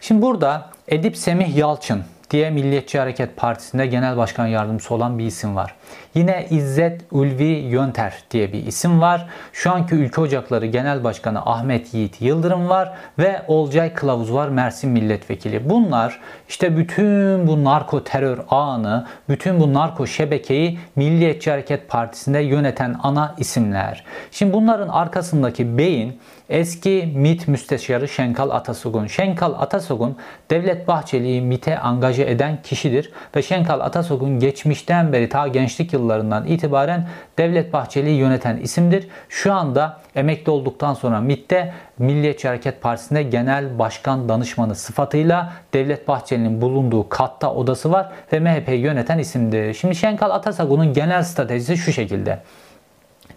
[0.00, 5.56] Şimdi burada Edip Semih Yalçın diye Milliyetçi Hareket Partisi'nde genel başkan yardımcısı olan bir isim
[5.56, 5.74] var.
[6.14, 9.26] Yine İzzet Ulvi Yönter diye bir isim var.
[9.52, 14.90] Şu anki Ülke Ocakları Genel Başkanı Ahmet Yiğit Yıldırım var ve Olcay Kılavuz var Mersin
[14.90, 15.70] Milletvekili.
[15.70, 22.96] Bunlar işte bütün bu narko terör ağını, bütün bu narko şebekeyi Milliyetçi Hareket Partisi'nde yöneten
[23.02, 24.04] ana isimler.
[24.30, 29.06] Şimdi bunların arkasındaki beyin eski MİT müsteşarı Şenkal Atasogun.
[29.06, 30.16] Şenkal Atasogun
[30.50, 37.08] Devlet Bahçeli'yi MİT'e angaje eden kişidir ve Şenkal Atasogun geçmişten beri ta gençlik yıllarından itibaren
[37.38, 39.08] Devlet Bahçeli'yi yöneten isimdir.
[39.28, 46.60] Şu anda emekli olduktan sonra MİT'te Milliyetçi Hareket Partisi'nde genel başkan danışmanı sıfatıyla Devlet Bahçeli'nin
[46.60, 49.74] bulunduğu katta odası var ve MHP'yi yöneten isimdir.
[49.74, 52.38] Şimdi Şenkal Atasagun'un genel stratejisi şu şekilde.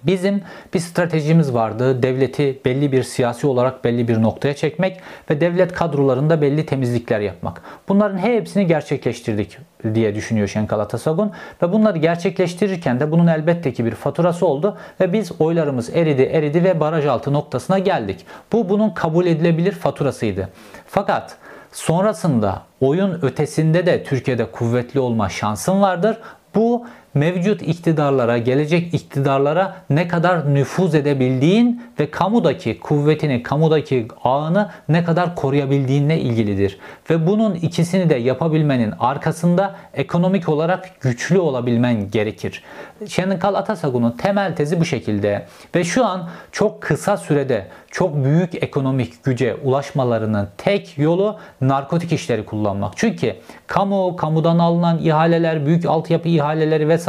[0.05, 0.41] Bizim
[0.73, 2.03] bir stratejimiz vardı.
[2.03, 7.61] Devleti belli bir siyasi olarak belli bir noktaya çekmek ve devlet kadrolarında belli temizlikler yapmak.
[7.87, 9.57] Bunların hepsini gerçekleştirdik
[9.93, 15.13] diye düşünüyor Şenkal Atasagun ve bunları gerçekleştirirken de bunun elbette ki bir faturası oldu ve
[15.13, 18.25] biz oylarımız eridi eridi ve baraj altı noktasına geldik.
[18.51, 20.49] Bu bunun kabul edilebilir faturasıydı.
[20.87, 21.37] Fakat
[21.71, 26.17] sonrasında oyun ötesinde de Türkiye'de kuvvetli olma şansın vardır.
[26.55, 35.03] Bu mevcut iktidarlara, gelecek iktidarlara ne kadar nüfuz edebildiğin ve kamudaki kuvvetini, kamudaki ağını ne
[35.03, 36.79] kadar koruyabildiğinle ilgilidir.
[37.09, 42.63] Ve bunun ikisini de yapabilmenin arkasında ekonomik olarak güçlü olabilmen gerekir.
[43.07, 45.45] Şenikal Atasagun'un temel tezi bu şekilde.
[45.75, 52.45] Ve şu an çok kısa sürede çok büyük ekonomik güce ulaşmalarının tek yolu narkotik işleri
[52.45, 52.93] kullanmak.
[52.95, 53.35] Çünkü
[53.67, 57.02] kamu, kamudan alınan ihaleler, büyük altyapı ihaleleri vesaire,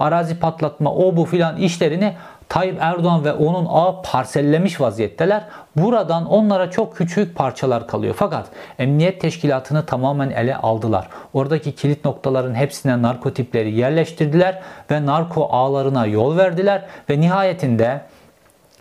[0.00, 2.14] arazi patlatma, o bu filan işlerini
[2.48, 5.44] Tayyip Erdoğan ve onun ağı parsellemiş vaziyetteler.
[5.76, 8.14] Buradan onlara çok küçük parçalar kalıyor.
[8.18, 8.46] Fakat
[8.78, 11.08] emniyet teşkilatını tamamen ele aldılar.
[11.34, 18.00] Oradaki kilit noktaların hepsine narkotipleri yerleştirdiler ve narko ağlarına yol verdiler ve nihayetinde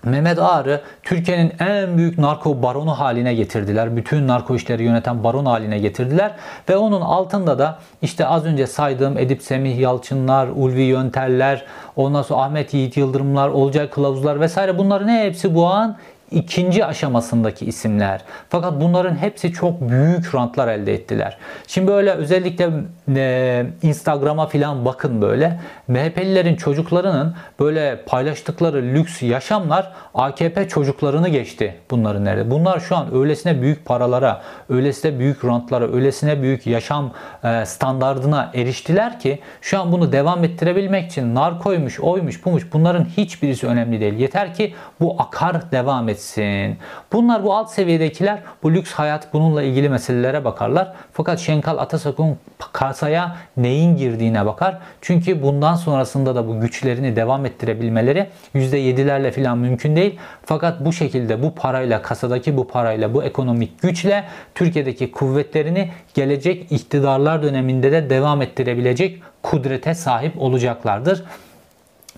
[0.06, 3.96] Mehmet Ağar'ı Türkiye'nin en büyük narko baronu haline getirdiler.
[3.96, 6.32] Bütün narko işleri yöneten baron haline getirdiler.
[6.70, 11.66] Ve onun altında da işte az önce saydığım Edip Semih Yalçınlar, Ulvi Yönterler,
[11.96, 15.98] ondan sonra Ahmet Yiğit Yıldırımlar, Olcay Kılavuzlar vesaire bunların hepsi bu an
[16.32, 18.22] ikinci aşamasındaki isimler.
[18.50, 21.38] Fakat bunların hepsi çok büyük rantlar elde ettiler.
[21.68, 22.70] Şimdi böyle özellikle
[23.16, 25.60] e, Instagram'a filan bakın böyle.
[25.88, 32.52] MHP'lilerin çocuklarının böyle paylaştıkları lüks yaşamlar AKP çocuklarını geçti bunların nerede.
[32.52, 37.12] Bunlar şu an öylesine büyük paralara, öylesine büyük rantlara, öylesine büyük yaşam
[37.44, 43.68] e, standardına eriştiler ki şu an bunu devam ettirebilmek için narkoymuş, oymuş, bumuş bunların hiçbirisi
[43.68, 44.14] önemli değil.
[44.14, 46.78] Yeter ki bu akar devam etsin etsin.
[47.14, 50.94] Bunlar bu alt seviyedekiler bu lüks hayat bununla ilgili meselelere bakarlar.
[51.14, 52.38] Fakat Şenkal Atasak'ın
[52.74, 54.78] kasaya neyin girdiğine bakar.
[55.02, 60.20] Çünkü bundan sonrasında da bu güçlerini devam ettirebilmeleri %7'lerle falan mümkün değil.
[60.46, 64.24] Fakat bu şekilde bu parayla kasadaki bu parayla bu ekonomik güçle
[64.56, 71.24] Türkiye'deki kuvvetlerini gelecek iktidarlar döneminde de devam ettirebilecek kudrete sahip olacaklardır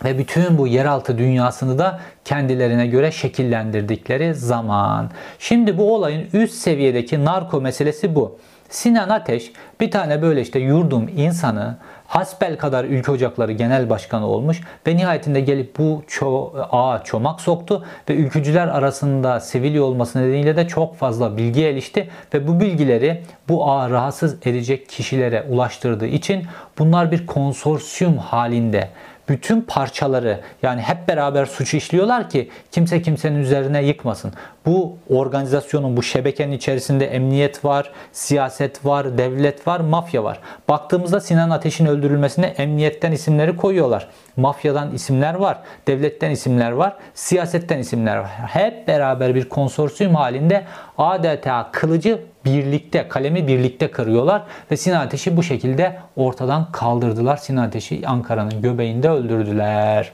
[0.04, 5.10] ve bütün bu yeraltı dünyasını da kendilerine göre şekillendirdikleri zaman.
[5.40, 8.40] Şimdi bu olayın üst seviyedeki narko meselesi bu.
[8.70, 14.62] Sinan Ateş bir tane böyle işte yurdum insanı hasbel kadar ülke ocakları genel başkanı olmuş
[14.88, 20.68] ve nihayetinde gelip bu ço ağa çomak soktu ve ülkücüler arasında sivil olması nedeniyle de
[20.68, 26.44] çok fazla bilgi erişti ve bu bilgileri bu ağa rahatsız edecek kişilere ulaştırdığı için
[26.80, 28.90] bunlar bir konsorsiyum halinde
[29.30, 34.34] bütün parçaları yani hep beraber suç işliyorlar ki kimse kimsenin üzerine yıkmasın.
[34.68, 40.40] Bu organizasyonun, bu şebekenin içerisinde emniyet var, siyaset var, devlet var, mafya var.
[40.70, 44.08] Baktığımızda Sinan Ateş'in öldürülmesine emniyetten isimleri koyuyorlar.
[44.38, 48.28] Mafyadan isimler var, devletten isimler var, siyasetten isimler var.
[48.28, 50.64] Hep beraber bir konsorsiyum halinde
[50.98, 57.38] adeta kılıcı birlikte, kalemi birlikte kırıyorlar ve Sinan Ateş'i bu şekilde ortadan kaldırdılar.
[57.38, 60.12] Sinan Ateş'i Ankara'nın göbeğinde öldürdüler.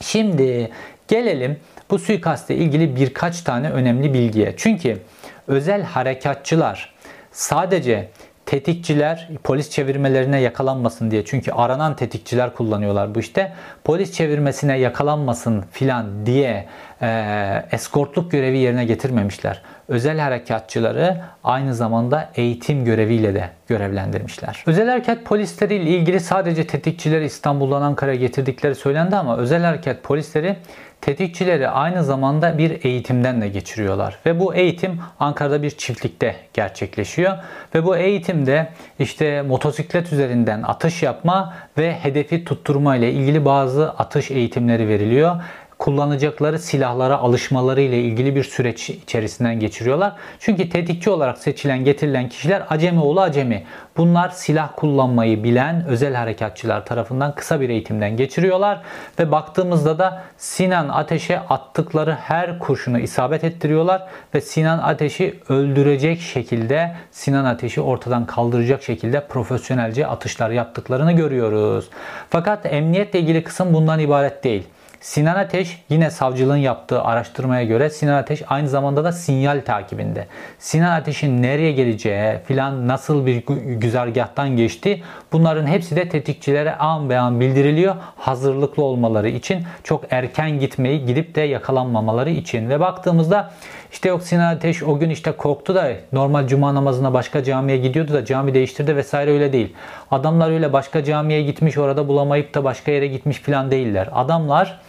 [0.00, 0.70] Şimdi
[1.08, 1.56] gelelim
[1.90, 4.54] bu suikastle ilgili birkaç tane önemli bilgiye.
[4.56, 4.98] Çünkü
[5.46, 6.94] özel harekatçılar
[7.32, 8.08] sadece
[8.46, 11.24] tetikçiler polis çevirmelerine yakalanmasın diye.
[11.24, 13.52] Çünkü aranan tetikçiler kullanıyorlar bu işte.
[13.88, 16.66] Polis çevirmesine yakalanmasın filan diye
[17.02, 19.62] e, eskortluk görevi yerine getirmemişler.
[19.88, 24.64] Özel harekatçıları aynı zamanda eğitim göreviyle de görevlendirmişler.
[24.66, 30.56] Özel harekat polisleriyle ilgili sadece tetikçileri İstanbul'dan Ankara'ya getirdikleri söylendi ama özel harekat polisleri
[31.00, 34.18] tetikçileri aynı zamanda bir eğitimden de geçiriyorlar.
[34.26, 37.32] Ve bu eğitim Ankara'da bir çiftlikte gerçekleşiyor.
[37.74, 44.30] Ve bu eğitimde işte motosiklet üzerinden atış yapma ve hedefi tutturma ile ilgili bazı atış
[44.30, 45.42] eğitimleri veriliyor
[45.78, 50.12] kullanacakları silahlara alışmaları ile ilgili bir süreç içerisinden geçiriyorlar.
[50.40, 53.64] Çünkü tetikçi olarak seçilen, getirilen kişiler acemi oğlu acemi.
[53.96, 58.82] Bunlar silah kullanmayı bilen özel harekatçılar tarafından kısa bir eğitimden geçiriyorlar
[59.18, 66.94] ve baktığımızda da Sinan Ateş'e attıkları her kurşunu isabet ettiriyorlar ve Sinan Ateş'i öldürecek şekilde
[67.10, 71.88] Sinan Ateş'i ortadan kaldıracak şekilde profesyonelce atışlar yaptıklarını görüyoruz.
[72.30, 74.64] Fakat emniyetle ilgili kısım bundan ibaret değil.
[75.00, 80.26] Sinan Ateş yine savcılığın yaptığı araştırmaya göre Sinan Ateş aynı zamanda da sinyal takibinde.
[80.58, 87.18] Sinan Ateş'in nereye geleceği filan nasıl bir güzergahtan geçti bunların hepsi de tetikçilere an be
[87.18, 87.96] an bildiriliyor.
[88.16, 93.50] Hazırlıklı olmaları için çok erken gitmeyi gidip de yakalanmamaları için ve baktığımızda
[93.92, 98.12] işte yok Sinan Ateş o gün işte korktu da normal cuma namazına başka camiye gidiyordu
[98.12, 99.74] da cami değiştirdi vesaire öyle değil.
[100.10, 104.08] Adamlar öyle başka camiye gitmiş orada bulamayıp da başka yere gitmiş filan değiller.
[104.12, 104.80] Adamlar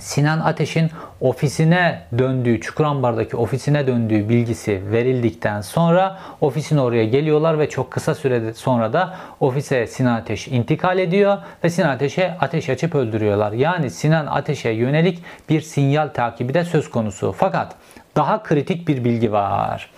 [0.00, 7.90] Sinan Ateş'in ofisine döndüğü, Çukurambar'daki ofisine döndüğü bilgisi verildikten sonra ofisin oraya geliyorlar ve çok
[7.90, 13.52] kısa sürede sonra da ofise Sinan Ateş intikal ediyor ve Sinan Ateş'e ateş açıp öldürüyorlar.
[13.52, 17.34] Yani Sinan Ateş'e yönelik bir sinyal takibi de söz konusu.
[17.38, 17.74] Fakat
[18.16, 19.90] daha kritik bir bilgi var.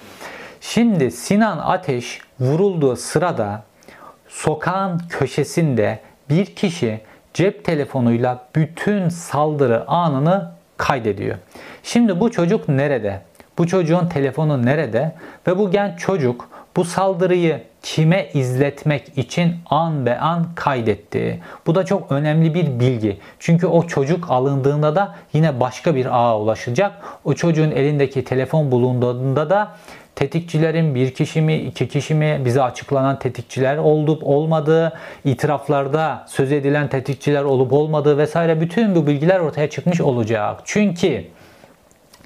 [0.60, 3.62] Şimdi Sinan Ateş vurulduğu sırada
[4.28, 7.00] sokağın köşesinde bir kişi
[7.34, 11.36] cep telefonuyla bütün saldırı anını kaydediyor.
[11.82, 13.20] Şimdi bu çocuk nerede?
[13.58, 15.14] Bu çocuğun telefonu nerede?
[15.46, 21.42] Ve bu genç çocuk bu saldırıyı kime izletmek için an be an kaydetti.
[21.66, 23.18] Bu da çok önemli bir bilgi.
[23.38, 26.92] Çünkü o çocuk alındığında da yine başka bir ağa ulaşacak.
[27.24, 29.72] O çocuğun elindeki telefon bulunduğunda da
[30.16, 34.92] tetikçilerin bir kişi mi iki kişi mi bize açıklanan tetikçiler olup olmadığı,
[35.24, 40.60] itiraflarda söz edilen tetikçiler olup olmadığı vesaire bütün bu bilgiler ortaya çıkmış olacak.
[40.64, 41.24] Çünkü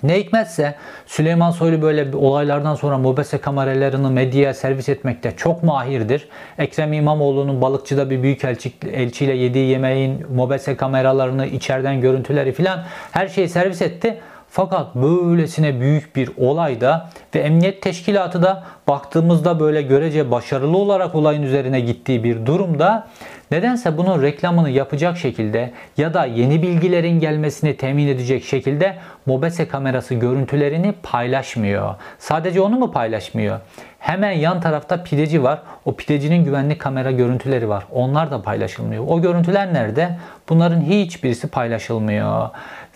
[0.02, 0.74] ne hikmetse
[1.06, 6.28] Süleyman Soylu böyle olaylardan sonra mobese kameralarını medyaya servis etmekte çok mahirdir.
[6.58, 13.28] Ekrem İmamoğlu'nun balıkçıda bir büyük elçi, elçiyle yediği yemeğin mobese kameralarını, içeriden görüntüleri filan her
[13.28, 14.20] şeyi servis etti.
[14.56, 21.42] Fakat böylesine büyük bir olayda ve emniyet teşkilatı da baktığımızda böyle görece başarılı olarak olayın
[21.42, 23.08] üzerine gittiği bir durumda
[23.50, 30.14] nedense bunun reklamını yapacak şekilde ya da yeni bilgilerin gelmesini temin edecek şekilde Mobese kamerası
[30.14, 31.94] görüntülerini paylaşmıyor.
[32.18, 33.60] Sadece onu mu paylaşmıyor?
[34.06, 35.62] Hemen yan tarafta pideci var.
[35.84, 37.84] O pidecinin güvenlik kamera görüntüleri var.
[37.92, 39.04] Onlar da paylaşılmıyor.
[39.08, 40.18] O görüntüler nerede?
[40.48, 42.48] Bunların hiçbirisi paylaşılmıyor.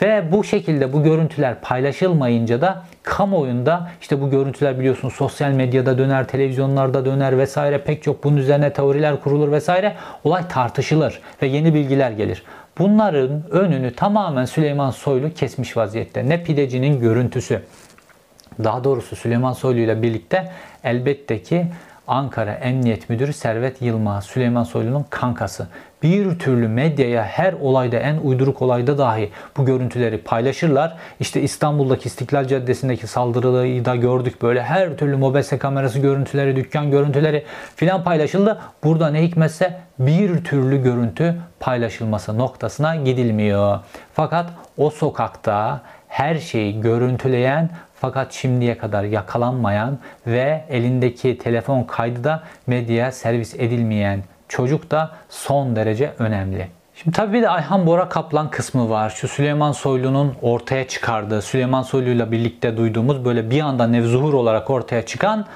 [0.03, 6.29] Ve bu şekilde bu görüntüler paylaşılmayınca da kamuoyunda işte bu görüntüler biliyorsunuz sosyal medyada döner,
[6.29, 9.97] televizyonlarda döner vesaire pek çok bunun üzerine teoriler kurulur vesaire.
[10.25, 12.43] Olay tartışılır ve yeni bilgiler gelir.
[12.79, 16.29] Bunların önünü tamamen Süleyman Soylu kesmiş vaziyette.
[16.29, 17.63] Ne pidecinin görüntüsü.
[18.65, 20.51] Daha doğrusu Süleyman Soylu ile birlikte
[20.85, 21.67] elbette ki
[22.11, 25.69] Ankara Emniyet Müdürü Servet Yılmaz, Süleyman Soylu'nun kankası.
[26.03, 30.97] Bir türlü medyaya her olayda en uyduruk olayda dahi bu görüntüleri paylaşırlar.
[31.21, 34.43] İşte İstanbul'daki İstiklal Caddesi'ndeki saldırıyı da gördük.
[34.43, 37.45] Böyle her türlü mobese kamerası görüntüleri, dükkan görüntüleri
[37.77, 38.61] filan paylaşıldı.
[38.85, 43.79] Burada ne hikmetse bir türlü görüntü paylaşılması noktasına gidilmiyor.
[44.15, 44.47] Fakat
[44.77, 47.71] o sokakta her şeyi görüntüleyen
[48.01, 55.77] fakat şimdiye kadar yakalanmayan ve elindeki telefon kaydı da medyaya servis edilmeyen çocuk da son
[55.77, 56.69] derece önemli.
[56.95, 59.11] Şimdi tabii bir de Ayhan Bora Kaplan kısmı var.
[59.11, 65.07] Şu Süleyman Soylu'nun ortaya çıkardığı, Süleyman Soylu'yla birlikte duyduğumuz böyle bir anda nevzuhur olarak ortaya
[65.07, 65.47] çıkan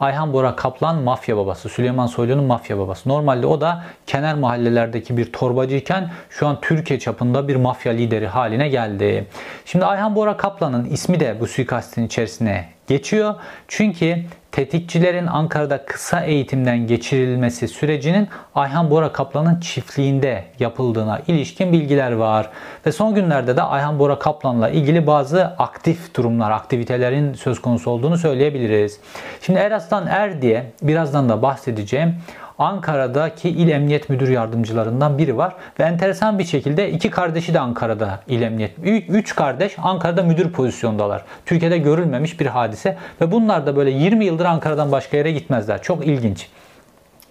[0.00, 1.68] Ayhan Bora Kaplan mafya babası.
[1.68, 3.08] Süleyman Soylu'nun mafya babası.
[3.08, 8.68] Normalde o da kenar mahallelerdeki bir torbacıyken şu an Türkiye çapında bir mafya lideri haline
[8.68, 9.26] geldi.
[9.64, 13.34] Şimdi Ayhan Bora Kaplan'ın ismi de bu suikastin içerisine geçiyor.
[13.68, 14.16] Çünkü
[14.52, 22.50] tetikçilerin Ankara'da kısa eğitimden geçirilmesi sürecinin Ayhan Bora Kaplan'ın çiftliğinde yapıldığına ilişkin bilgiler var.
[22.86, 28.18] Ve son günlerde de Ayhan Bora Kaplan'la ilgili bazı aktif durumlar, aktivitelerin söz konusu olduğunu
[28.18, 29.00] söyleyebiliriz.
[29.40, 32.14] Şimdi Eraslan Er diye birazdan da bahsedeceğim.
[32.58, 35.54] Ankara'daki İl Emniyet Müdür Yardımcılarından biri var.
[35.80, 38.72] Ve enteresan bir şekilde iki kardeşi de Ankara'da İl Emniyet.
[39.08, 41.24] Üç kardeş Ankara'da müdür pozisyondalar.
[41.46, 42.96] Türkiye'de görülmemiş bir hadise.
[43.20, 45.82] Ve bunlar da böyle 20 yıldır Ankara'dan başka yere gitmezler.
[45.82, 46.48] Çok ilginç.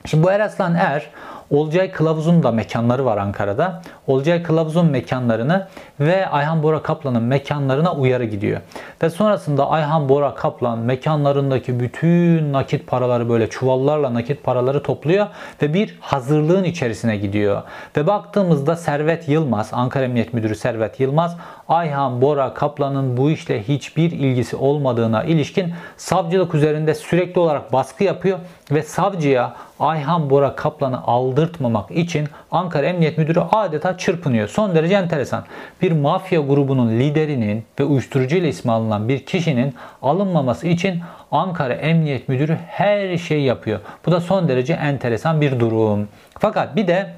[0.05, 1.09] Şimdi bu Eraslan Er
[1.49, 3.81] Olcay Kılavuz'un da mekanları var Ankara'da.
[4.07, 5.67] Olcay Kılavuz'un mekanlarını
[5.99, 8.61] ve Ayhan Bora Kaplan'ın mekanlarına uyarı gidiyor.
[9.03, 15.27] Ve sonrasında Ayhan Bora Kaplan mekanlarındaki bütün nakit paraları böyle çuvallarla nakit paraları topluyor
[15.61, 17.61] ve bir hazırlığın içerisine gidiyor.
[17.97, 21.37] Ve baktığımızda Servet Yılmaz, Ankara Emniyet Müdürü Servet Yılmaz,
[21.69, 28.39] Ayhan Bora Kaplan'ın bu işle hiçbir ilgisi olmadığına ilişkin savcılık üzerinde sürekli olarak baskı yapıyor
[28.71, 34.47] ve savcıya Ayhan Bora Kaplan'ı aldırtmamak için Ankara Emniyet Müdürü adeta çırpınıyor.
[34.47, 35.43] Son derece enteresan.
[35.81, 41.01] Bir mafya grubunun liderinin ve uyuşturucu ile ismi alınan bir kişinin alınmaması için
[41.31, 43.79] Ankara Emniyet Müdürü her şeyi yapıyor.
[44.05, 46.07] Bu da son derece enteresan bir durum.
[46.39, 47.13] Fakat bir de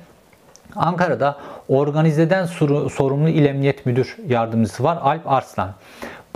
[0.76, 2.46] Ankara'da organizeden
[2.90, 5.70] sorumlu İl Emniyet Müdür Yardımcısı var Alp Arslan.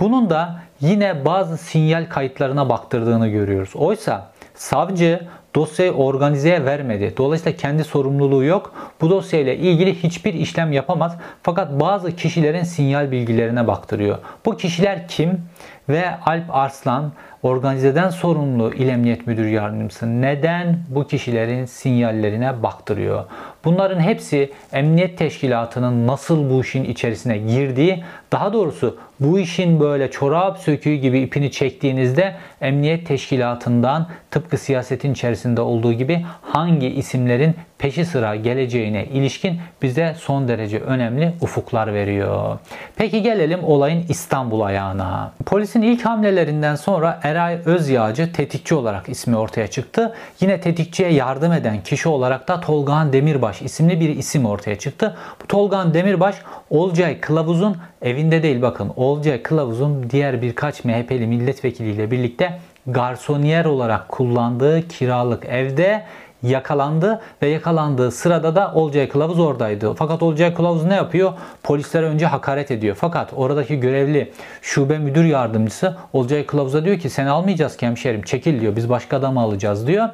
[0.00, 3.76] Bunun da yine bazı sinyal kayıtlarına baktırdığını görüyoruz.
[3.76, 5.20] Oysa savcı
[5.54, 7.14] dosyayı organizeye vermedi.
[7.16, 8.74] Dolayısıyla kendi sorumluluğu yok.
[9.00, 11.16] Bu dosyayla ilgili hiçbir işlem yapamaz.
[11.42, 14.18] Fakat bazı kişilerin sinyal bilgilerine baktırıyor.
[14.46, 15.40] Bu kişiler kim?
[15.88, 17.12] Ve Alp Arslan
[17.42, 23.24] organizeden sorumlu İl Emniyet Müdür Yardımcısı neden bu kişilerin sinyallerine baktırıyor?
[23.64, 30.58] Bunların hepsi emniyet teşkilatının nasıl bu işin içerisine girdiği, daha doğrusu bu işin böyle çorap
[30.58, 38.36] söküğü gibi ipini çektiğinizde emniyet teşkilatından tıpkı siyasetin içerisinde olduğu gibi hangi isimlerin peşi sıra
[38.36, 42.58] geleceğine ilişkin bize son derece önemli ufuklar veriyor.
[42.96, 45.32] Peki gelelim olayın İstanbul ayağına.
[45.46, 50.14] Polisin ilk hamlelerinden sonra Eray Özyağcı tetikçi olarak ismi ortaya çıktı.
[50.40, 55.16] Yine tetikçiye yardım eden kişi olarak da Tolgahan Demirbaş isimli bir isim ortaya çıktı.
[55.42, 56.36] Bu Tolgahan Demirbaş
[56.70, 64.88] Olcay Kılavuz'un evinde değil bakın Olcay Kılavuz'un diğer birkaç MHP'li milletvekiliyle birlikte garsoniyer olarak kullandığı
[64.88, 66.04] kiralık evde
[66.42, 69.94] yakalandı ve yakalandığı sırada da Olcay Kılavuz oradaydı.
[69.94, 71.32] Fakat Olcay Kılavuz ne yapıyor?
[71.62, 72.96] Polislere önce hakaret ediyor.
[73.00, 74.32] Fakat oradaki görevli
[74.62, 78.76] şube müdür yardımcısı Olcay Kılavuz'a diyor ki seni almayacağız ki hemşerim çekil diyor.
[78.76, 80.08] Biz başka adamı alacağız diyor.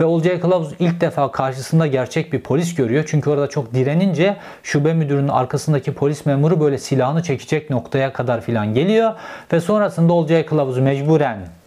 [0.00, 3.04] Ve Olcay Kılavuz ilk defa karşısında gerçek bir polis görüyor.
[3.08, 8.74] Çünkü orada çok direnince şube müdürünün arkasındaki polis memuru böyle silahını çekecek noktaya kadar filan
[8.74, 9.12] geliyor.
[9.52, 11.59] Ve sonrasında Olcay Kılavuz mecburen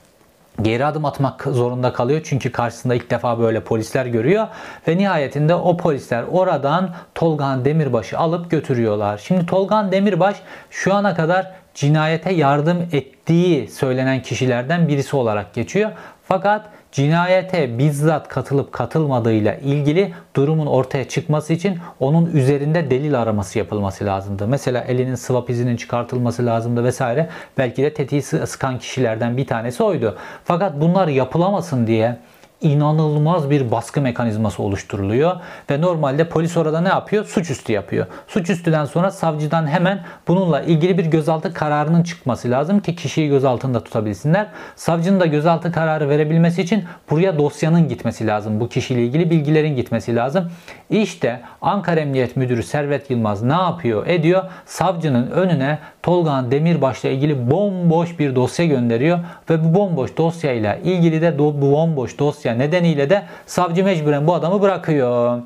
[0.61, 2.21] geri adım atmak zorunda kalıyor.
[2.23, 4.47] Çünkü karşısında ilk defa böyle polisler görüyor.
[4.87, 9.17] Ve nihayetinde o polisler oradan Tolgan Demirbaş'ı alıp götürüyorlar.
[9.17, 10.35] Şimdi Tolgan Demirbaş
[10.69, 15.91] şu ana kadar cinayete yardım ettiği söylenen kişilerden birisi olarak geçiyor.
[16.23, 24.05] Fakat cinayete bizzat katılıp katılmadığıyla ilgili durumun ortaya çıkması için onun üzerinde delil araması yapılması
[24.05, 24.47] lazımdı.
[24.47, 27.29] Mesela elinin swap izinin çıkartılması lazımdı vesaire.
[27.57, 30.17] Belki de tetiği sıkan kişilerden bir tanesi oydu.
[30.45, 32.17] Fakat bunlar yapılamasın diye
[32.63, 35.35] inanılmaz bir baskı mekanizması oluşturuluyor
[35.71, 37.25] ve normalde polis orada ne yapıyor?
[37.25, 38.05] Suçüstü yapıyor.
[38.27, 44.47] Suçüstüden sonra savcıdan hemen bununla ilgili bir gözaltı kararının çıkması lazım ki kişiyi gözaltında tutabilsinler.
[44.75, 48.59] Savcının da gözaltı kararı verebilmesi için buraya dosyanın gitmesi lazım.
[48.59, 50.51] Bu kişiyle ilgili bilgilerin gitmesi lazım.
[50.89, 54.07] İşte Ankara Emniyet Müdürü Servet Yılmaz ne yapıyor?
[54.07, 54.43] Ediyor.
[54.65, 61.39] Savcının önüne Tolga Demirbaş'la ilgili bomboş bir dosya gönderiyor ve bu bomboş dosyayla ilgili de
[61.39, 65.41] bu bomboş dosya nedeniyle de savcı mecburen bu adamı bırakıyor.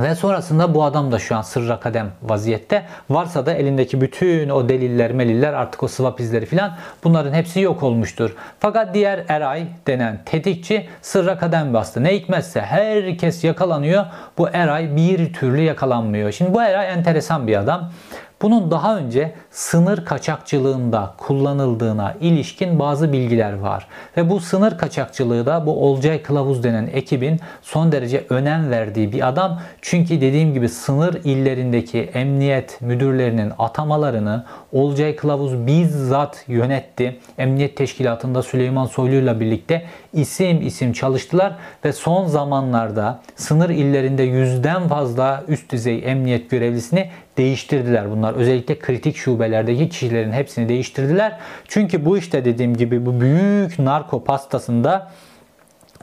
[0.00, 2.82] Ve sonrasında bu adam da şu an sırra kadem vaziyette.
[3.10, 7.82] Varsa da elindeki bütün o deliller, meliller artık o swap izleri filan bunların hepsi yok
[7.82, 8.36] olmuştur.
[8.60, 12.04] Fakat diğer Eray denen tetikçi sırra kadem bastı.
[12.04, 14.06] Ne hikmetse herkes yakalanıyor.
[14.38, 16.32] Bu Eray bir türlü yakalanmıyor.
[16.32, 17.90] Şimdi bu Eray enteresan bir adam.
[18.42, 23.86] Bunun daha önce sınır kaçakçılığında kullanıldığına ilişkin bazı bilgiler var.
[24.16, 29.28] Ve bu sınır kaçakçılığı da bu Olcay Kılavuz denen ekibin son derece önem verdiği bir
[29.28, 29.60] adam.
[29.82, 37.16] Çünkü dediğim gibi sınır illerindeki emniyet müdürlerinin atamalarını Olcay Kılavuz bizzat yönetti.
[37.38, 44.88] Emniyet Teşkilatı'nda Süleyman Soylu ile birlikte isim isim çalıştılar ve son zamanlarda sınır illerinde yüzden
[44.88, 48.34] fazla üst düzey emniyet görevlisini değiştirdiler bunlar.
[48.34, 51.38] Özellikle kritik şubelerdeki kişilerin hepsini değiştirdiler.
[51.68, 55.10] Çünkü bu işte dediğim gibi bu büyük narko pastasında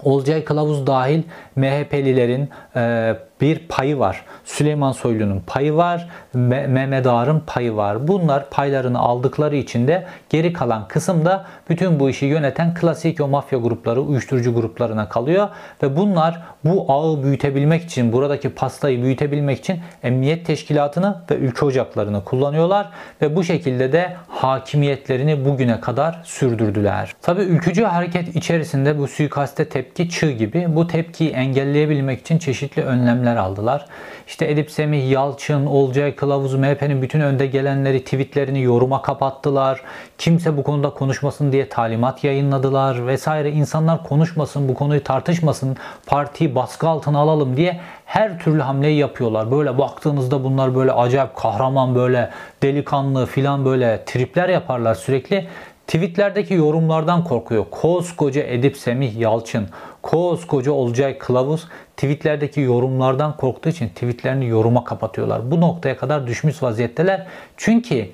[0.03, 1.24] Olcay Kılavuz dahil
[1.55, 4.25] MHP'lilerin e, bir payı var.
[4.45, 8.07] Süleyman Soylu'nun payı var, Mehmet Ağar'ın payı var.
[8.07, 13.59] Bunlar paylarını aldıkları için de geri kalan kısımda bütün bu işi yöneten klasik o mafya
[13.59, 15.49] grupları, uyuşturucu gruplarına kalıyor
[15.83, 22.23] ve bunlar bu ağı büyütebilmek için, buradaki pastayı büyütebilmek için emniyet teşkilatını ve ülke ocaklarını
[22.23, 22.89] kullanıyorlar
[23.21, 27.15] ve bu şekilde de hakimiyetlerini bugüne kadar sürdürdüler.
[27.21, 33.26] Tabi ülkücü hareket içerisinde bu suikaste tepki çığ gibi bu tepkiyi engelleyebilmek için çeşitli önlemler
[33.28, 33.86] önlemler aldılar.
[34.28, 39.82] İşte Edip Semih, Yalçın, Olcay Kılavuz, MHP'nin bütün önde gelenleri tweetlerini yoruma kapattılar.
[40.17, 43.51] Kimse bu konuda konuşmasın diye talimat yayınladılar vesaire.
[43.51, 49.51] İnsanlar konuşmasın, bu konuyu tartışmasın, partiyi baskı altına alalım diye her türlü hamleyi yapıyorlar.
[49.51, 52.30] Böyle baktığınızda bunlar böyle acayip kahraman böyle
[52.63, 55.47] delikanlı filan böyle tripler yaparlar sürekli.
[55.88, 57.65] Tweetlerdeki yorumlardan korkuyor.
[57.71, 59.69] Koskoca Edip Semih Yalçın,
[60.08, 65.51] koskoca Olcay Kılavuz tweetlerdeki yorumlardan korktuğu için tweetlerini yoruma kapatıyorlar.
[65.51, 67.28] Bu noktaya kadar düşmüş vaziyetteler.
[67.58, 68.08] Çünkü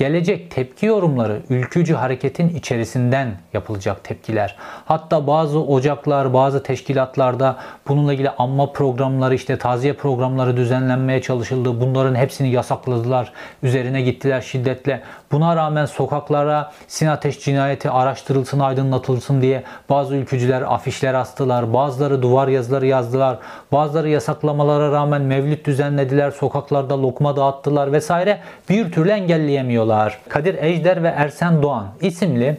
[0.00, 4.56] Gelecek tepki yorumları ülkücü hareketin içerisinden yapılacak tepkiler.
[4.84, 7.56] Hatta bazı ocaklar, bazı teşkilatlarda
[7.88, 11.80] bununla ilgili anma programları, işte taziye programları düzenlenmeye çalışıldı.
[11.80, 13.32] Bunların hepsini yasakladılar.
[13.62, 15.02] Üzerine gittiler şiddetle.
[15.32, 21.72] Buna rağmen sokaklara Sin Ateş cinayeti araştırılsın, aydınlatılsın diye bazı ülkücüler afişler astılar.
[21.72, 23.38] Bazıları duvar yazıları yazdılar.
[23.72, 26.30] Bazıları yasaklamalara rağmen mevlüt düzenlediler.
[26.30, 28.40] Sokaklarda lokma dağıttılar vesaire.
[28.68, 30.18] Bir türlü engelleyemiyorlar.
[30.28, 32.58] Kadir Ejder ve Ersen Doğan isimli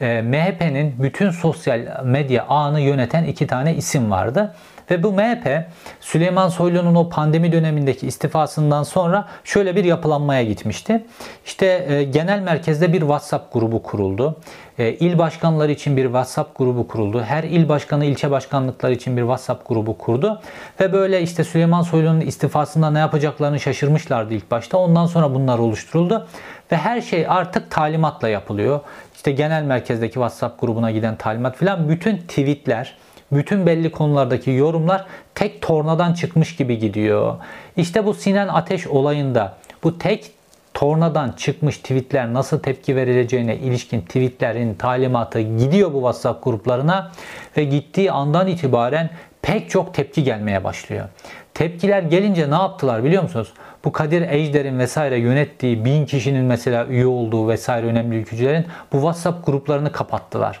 [0.00, 4.54] e, MHP'nin bütün sosyal medya ağını yöneten iki tane isim vardı.
[4.92, 5.64] Ve bu MHP
[6.00, 11.04] Süleyman Soylu'nun o pandemi dönemindeki istifasından sonra şöyle bir yapılanmaya gitmişti.
[11.46, 14.40] İşte e, genel merkezde bir WhatsApp grubu kuruldu.
[14.78, 17.22] E, il başkanları için bir WhatsApp grubu kuruldu.
[17.22, 20.42] Her il başkanı ilçe başkanlıkları için bir WhatsApp grubu kurdu.
[20.80, 24.78] Ve böyle işte Süleyman Soylu'nun istifasında ne yapacaklarını şaşırmışlardı ilk başta.
[24.78, 26.26] Ondan sonra bunlar oluşturuldu.
[26.72, 28.80] Ve her şey artık talimatla yapılıyor.
[29.14, 32.96] İşte genel merkezdeki WhatsApp grubuna giden talimat filan bütün tweetler,
[33.32, 35.04] bütün belli konulardaki yorumlar
[35.34, 37.36] tek tornadan çıkmış gibi gidiyor.
[37.76, 40.30] İşte bu Sinan Ateş olayında bu tek
[40.74, 47.12] tornadan çıkmış tweetler nasıl tepki verileceğine ilişkin tweetlerin talimatı gidiyor bu WhatsApp gruplarına
[47.56, 49.10] ve gittiği andan itibaren
[49.42, 51.08] pek çok tepki gelmeye başlıyor.
[51.54, 53.52] Tepkiler gelince ne yaptılar biliyor musunuz?
[53.84, 59.46] Bu Kadir Ejder'in vesaire yönettiği bin kişinin mesela üye olduğu vesaire önemli ülkücülerin bu WhatsApp
[59.46, 60.60] gruplarını kapattılar.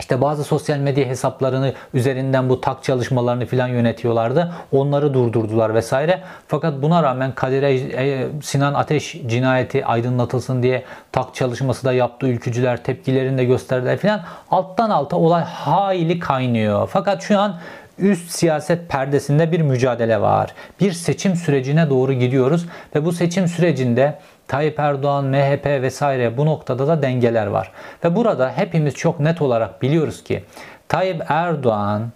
[0.00, 4.52] İşte bazı sosyal medya hesaplarını üzerinden bu tak çalışmalarını filan yönetiyorlardı.
[4.72, 6.20] Onları durdurdular vesaire.
[6.48, 12.26] Fakat buna rağmen Kadir e, Sinan Ateş cinayeti aydınlatılsın diye tak çalışması da yaptı.
[12.26, 14.20] Ülkücüler tepkilerini de gösterdiler filan.
[14.50, 16.88] Alttan alta olay hayli kaynıyor.
[16.92, 17.58] Fakat şu an
[17.98, 20.54] üst siyaset perdesinde bir mücadele var.
[20.80, 24.18] Bir seçim sürecine doğru gidiyoruz ve bu seçim sürecinde
[24.50, 27.72] Tayyip Erdoğan, MHP vesaire bu noktada da dengeler var.
[28.04, 30.44] Ve burada hepimiz çok net olarak biliyoruz ki
[30.88, 32.12] Tayyip Erdoğan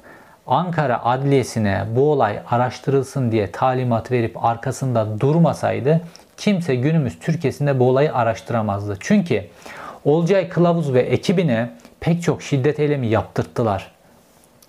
[0.46, 6.00] Ankara Adliyesi'ne bu olay araştırılsın diye talimat verip arkasında durmasaydı
[6.36, 8.96] kimse günümüz Türkiye'sinde bu olayı araştıramazdı.
[9.00, 9.44] Çünkü
[10.04, 11.70] Olcay Kılavuz ve ekibine
[12.00, 13.93] pek çok şiddet eylemi yaptırttılar.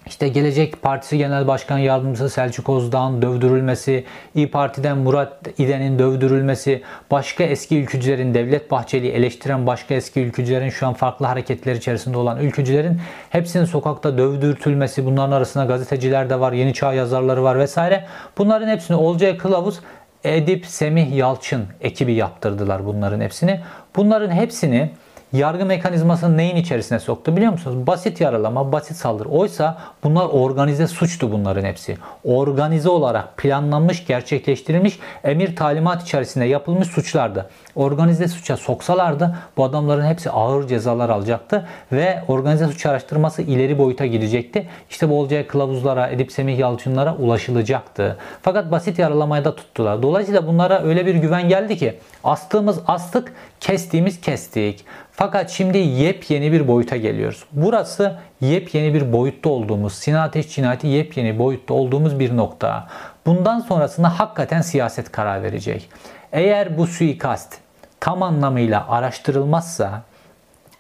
[0.06, 7.44] İşte Gelecek Partisi Genel Başkan Yardımcısı Selçuk Ozdağ'ın dövdürülmesi, İyi Parti'den Murat İden'in dövdürülmesi, başka
[7.44, 13.02] eski ülkücülerin Devlet Bahçeli'yi eleştiren başka eski ülkücülerin şu an farklı hareketler içerisinde olan ülkücülerin
[13.30, 18.06] hepsinin sokakta dövdürtülmesi, bunların arasında gazeteciler de var, Yeni Çağ yazarları var vesaire.
[18.38, 19.80] Bunların hepsini Olcay Kılavuz
[20.24, 23.60] Edip Semih Yalçın ekibi yaptırdılar bunların hepsini.
[23.96, 24.90] Bunların hepsini
[25.36, 27.88] yargı mekanizmasını neyin içerisine soktu biliyor musunuz?
[27.88, 29.30] Basit yaralama, basit saldırı.
[29.30, 31.98] Oysa bunlar organize suçtu bunların hepsi.
[32.24, 37.50] Organize olarak planlanmış, gerçekleştirilmiş, emir talimat içerisinde yapılmış suçlardı.
[37.76, 44.06] Organize suça soksalardı bu adamların hepsi ağır cezalar alacaktı ve organize suç araştırması ileri boyuta
[44.06, 44.68] gidecekti.
[44.90, 48.18] İşte bu olacağı kılavuzlara, Edip Semih Yalçınlara ulaşılacaktı.
[48.42, 50.04] Fakat basit yaralamayı da tuttular.
[50.04, 54.86] Dolayısıyla bunlara öyle bir güven geldi ki astığımız astık, kestiğimiz kestik.
[55.18, 57.44] Fakat şimdi yepyeni bir boyuta geliyoruz.
[57.52, 62.88] Burası yepyeni bir boyutta olduğumuz, Sinan Ateş cinayeti yepyeni boyutta olduğumuz bir nokta.
[63.26, 65.90] Bundan sonrasında hakikaten siyaset karar verecek.
[66.32, 67.58] Eğer bu suikast
[68.00, 70.02] tam anlamıyla araştırılmazsa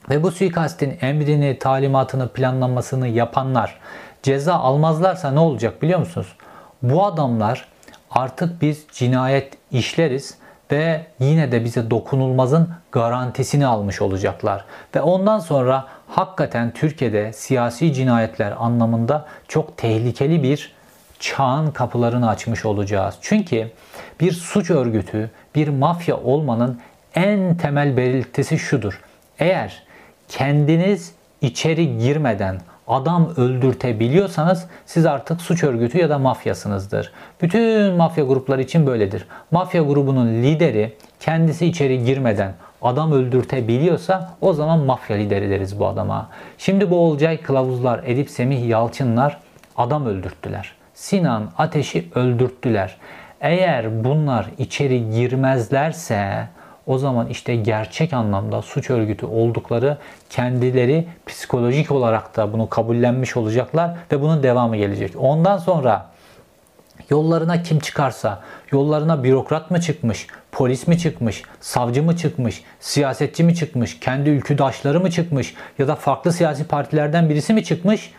[0.09, 3.79] ve bu suikastin emrini, talimatını, planlanmasını yapanlar
[4.23, 6.35] ceza almazlarsa ne olacak biliyor musunuz?
[6.81, 7.67] Bu adamlar
[8.11, 10.37] artık biz cinayet işleriz
[10.71, 14.65] ve yine de bize dokunulmazın garantisini almış olacaklar.
[14.95, 20.75] Ve ondan sonra hakikaten Türkiye'de siyasi cinayetler anlamında çok tehlikeli bir
[21.19, 23.15] çağın kapılarını açmış olacağız.
[23.21, 23.71] Çünkü
[24.19, 26.79] bir suç örgütü, bir mafya olmanın
[27.15, 29.01] en temel belirtisi şudur.
[29.39, 29.83] Eğer
[30.27, 37.11] kendiniz içeri girmeden adam öldürtebiliyorsanız siz artık suç örgütü ya da mafyasınızdır.
[37.41, 39.27] Bütün mafya grupları için böyledir.
[39.51, 46.29] Mafya grubunun lideri kendisi içeri girmeden adam öldürtebiliyorsa o zaman mafya lideri deriz bu adama.
[46.57, 49.37] Şimdi bu Olcay Kılavuzlar, Edip Semih Yalçınlar
[49.77, 50.71] adam öldürttüler.
[50.93, 52.97] Sinan Ateş'i öldürttüler.
[53.41, 56.47] Eğer bunlar içeri girmezlerse
[56.87, 59.97] o zaman işte gerçek anlamda suç örgütü oldukları
[60.29, 65.13] kendileri psikolojik olarak da bunu kabullenmiş olacaklar ve bunun devamı gelecek.
[65.17, 66.05] Ondan sonra
[67.09, 73.55] yollarına kim çıkarsa, yollarına bürokrat mı çıkmış, polis mi çıkmış, savcı mı çıkmış, siyasetçi mi
[73.55, 78.11] çıkmış, kendi ülküdaşları mı çıkmış ya da farklı siyasi partilerden birisi mi çıkmış?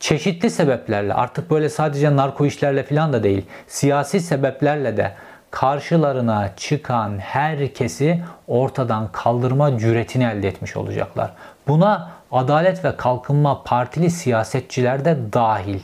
[0.00, 5.12] Çeşitli sebeplerle artık böyle sadece narko işlerle falan da değil, siyasi sebeplerle de
[5.50, 11.32] karşılarına çıkan herkesi ortadan kaldırma cüretini elde etmiş olacaklar.
[11.68, 15.80] Buna Adalet ve Kalkınma Partili siyasetçiler de dahil.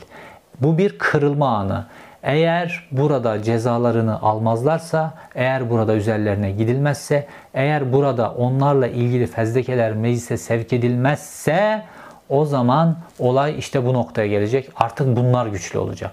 [0.61, 1.85] Bu bir kırılma anı.
[2.23, 10.73] Eğer burada cezalarını almazlarsa, eğer burada üzerlerine gidilmezse, eğer burada onlarla ilgili fezlekeler meclise sevk
[10.73, 11.83] edilmezse
[12.29, 14.69] o zaman olay işte bu noktaya gelecek.
[14.75, 16.11] Artık bunlar güçlü olacak.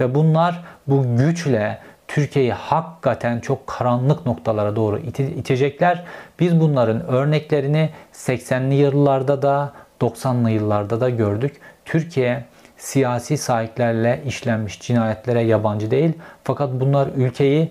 [0.00, 1.78] Ve bunlar bu güçle
[2.08, 6.04] Türkiye'yi hakikaten çok karanlık noktalara doğru itecekler.
[6.40, 11.60] Biz bunların örneklerini 80'li yıllarda da 90'lı yıllarda da gördük.
[11.84, 12.44] Türkiye
[12.76, 16.12] siyasi sahiplerle işlenmiş cinayetlere yabancı değil.
[16.44, 17.70] Fakat bunlar ülkeyi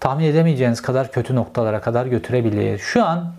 [0.00, 2.78] tahmin edemeyeceğiniz kadar kötü noktalara kadar götürebilir.
[2.78, 3.32] Şu an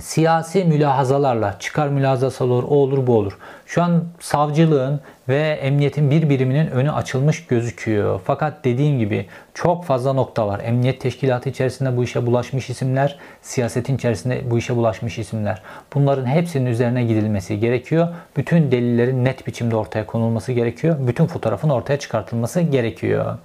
[0.00, 3.38] siyasi mülahazalarla çıkar mülahazası olur, o olur, bu olur.
[3.68, 8.20] Şu an savcılığın ve emniyetin bir biriminin önü açılmış gözüküyor.
[8.24, 10.60] Fakat dediğim gibi çok fazla nokta var.
[10.64, 15.62] Emniyet teşkilatı içerisinde bu işe bulaşmış isimler, siyasetin içerisinde bu işe bulaşmış isimler.
[15.94, 18.08] Bunların hepsinin üzerine gidilmesi gerekiyor.
[18.36, 20.96] Bütün delillerin net biçimde ortaya konulması gerekiyor.
[21.00, 23.38] Bütün fotoğrafın ortaya çıkartılması gerekiyor.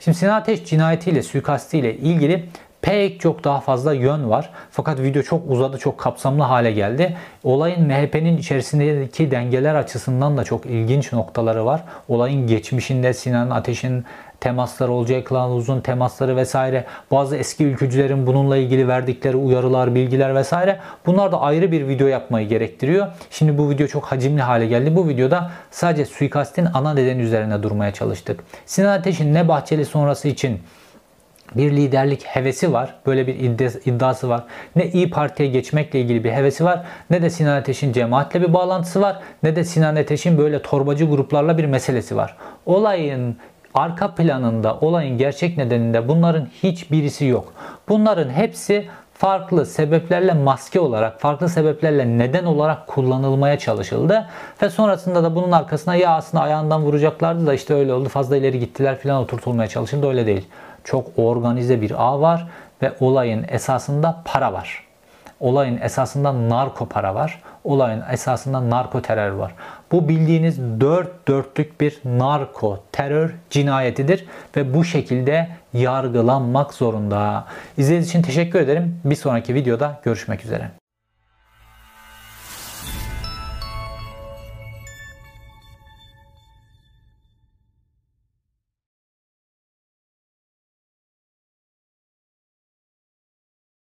[0.00, 2.44] Şimdi Sinan Ateş cinayetiyle, suikastiyle ilgili
[2.82, 4.50] pek çok daha fazla yön var.
[4.70, 7.16] Fakat video çok uzadı, çok kapsamlı hale geldi.
[7.44, 11.82] Olayın MHP'nin içerisindeki dengeler açısından da çok ilginç noktaları var.
[12.08, 14.04] Olayın geçmişinde Sinan Ateş'in
[14.40, 16.84] temasları olacak, uzun temasları vesaire.
[17.10, 20.78] Bazı eski ülkücülerin bununla ilgili verdikleri uyarılar, bilgiler vesaire.
[21.06, 23.06] Bunlar da ayrı bir video yapmayı gerektiriyor.
[23.30, 24.96] Şimdi bu video çok hacimli hale geldi.
[24.96, 28.44] Bu videoda sadece suikastin ana nedeni üzerine durmaya çalıştık.
[28.66, 30.60] Sinan Ateş'in ne Bahçeli sonrası için
[31.56, 32.94] bir liderlik hevesi var.
[33.06, 33.34] Böyle bir
[33.84, 34.44] iddiası var.
[34.76, 36.82] Ne İyi Parti'ye geçmekle ilgili bir hevesi var.
[37.10, 39.18] Ne de Sinan Ateş'in cemaatle bir bağlantısı var.
[39.42, 42.36] Ne de Sinan Ateş'in böyle torbacı gruplarla bir meselesi var.
[42.66, 43.36] Olayın
[43.74, 47.52] arka planında, olayın gerçek nedeninde bunların hiçbirisi yok.
[47.88, 54.26] Bunların hepsi farklı sebeplerle maske olarak, farklı sebeplerle neden olarak kullanılmaya çalışıldı.
[54.62, 58.60] Ve sonrasında da bunun arkasına ya aslında ayağından vuracaklardı da işte öyle oldu fazla ileri
[58.60, 60.08] gittiler filan oturtulmaya çalışıldı.
[60.08, 60.46] Öyle değil
[60.84, 62.48] çok organize bir ağ var
[62.82, 64.84] ve olayın esasında para var.
[65.40, 67.42] Olayın esasında narko para var.
[67.64, 69.54] Olayın esasında narko terör var.
[69.92, 74.26] Bu bildiğiniz dört dörtlük bir narko, terör cinayetidir
[74.56, 77.44] ve bu şekilde yargılanmak zorunda.
[77.76, 79.00] İzlediğiniz için teşekkür ederim.
[79.04, 80.81] Bir sonraki videoda görüşmek üzere.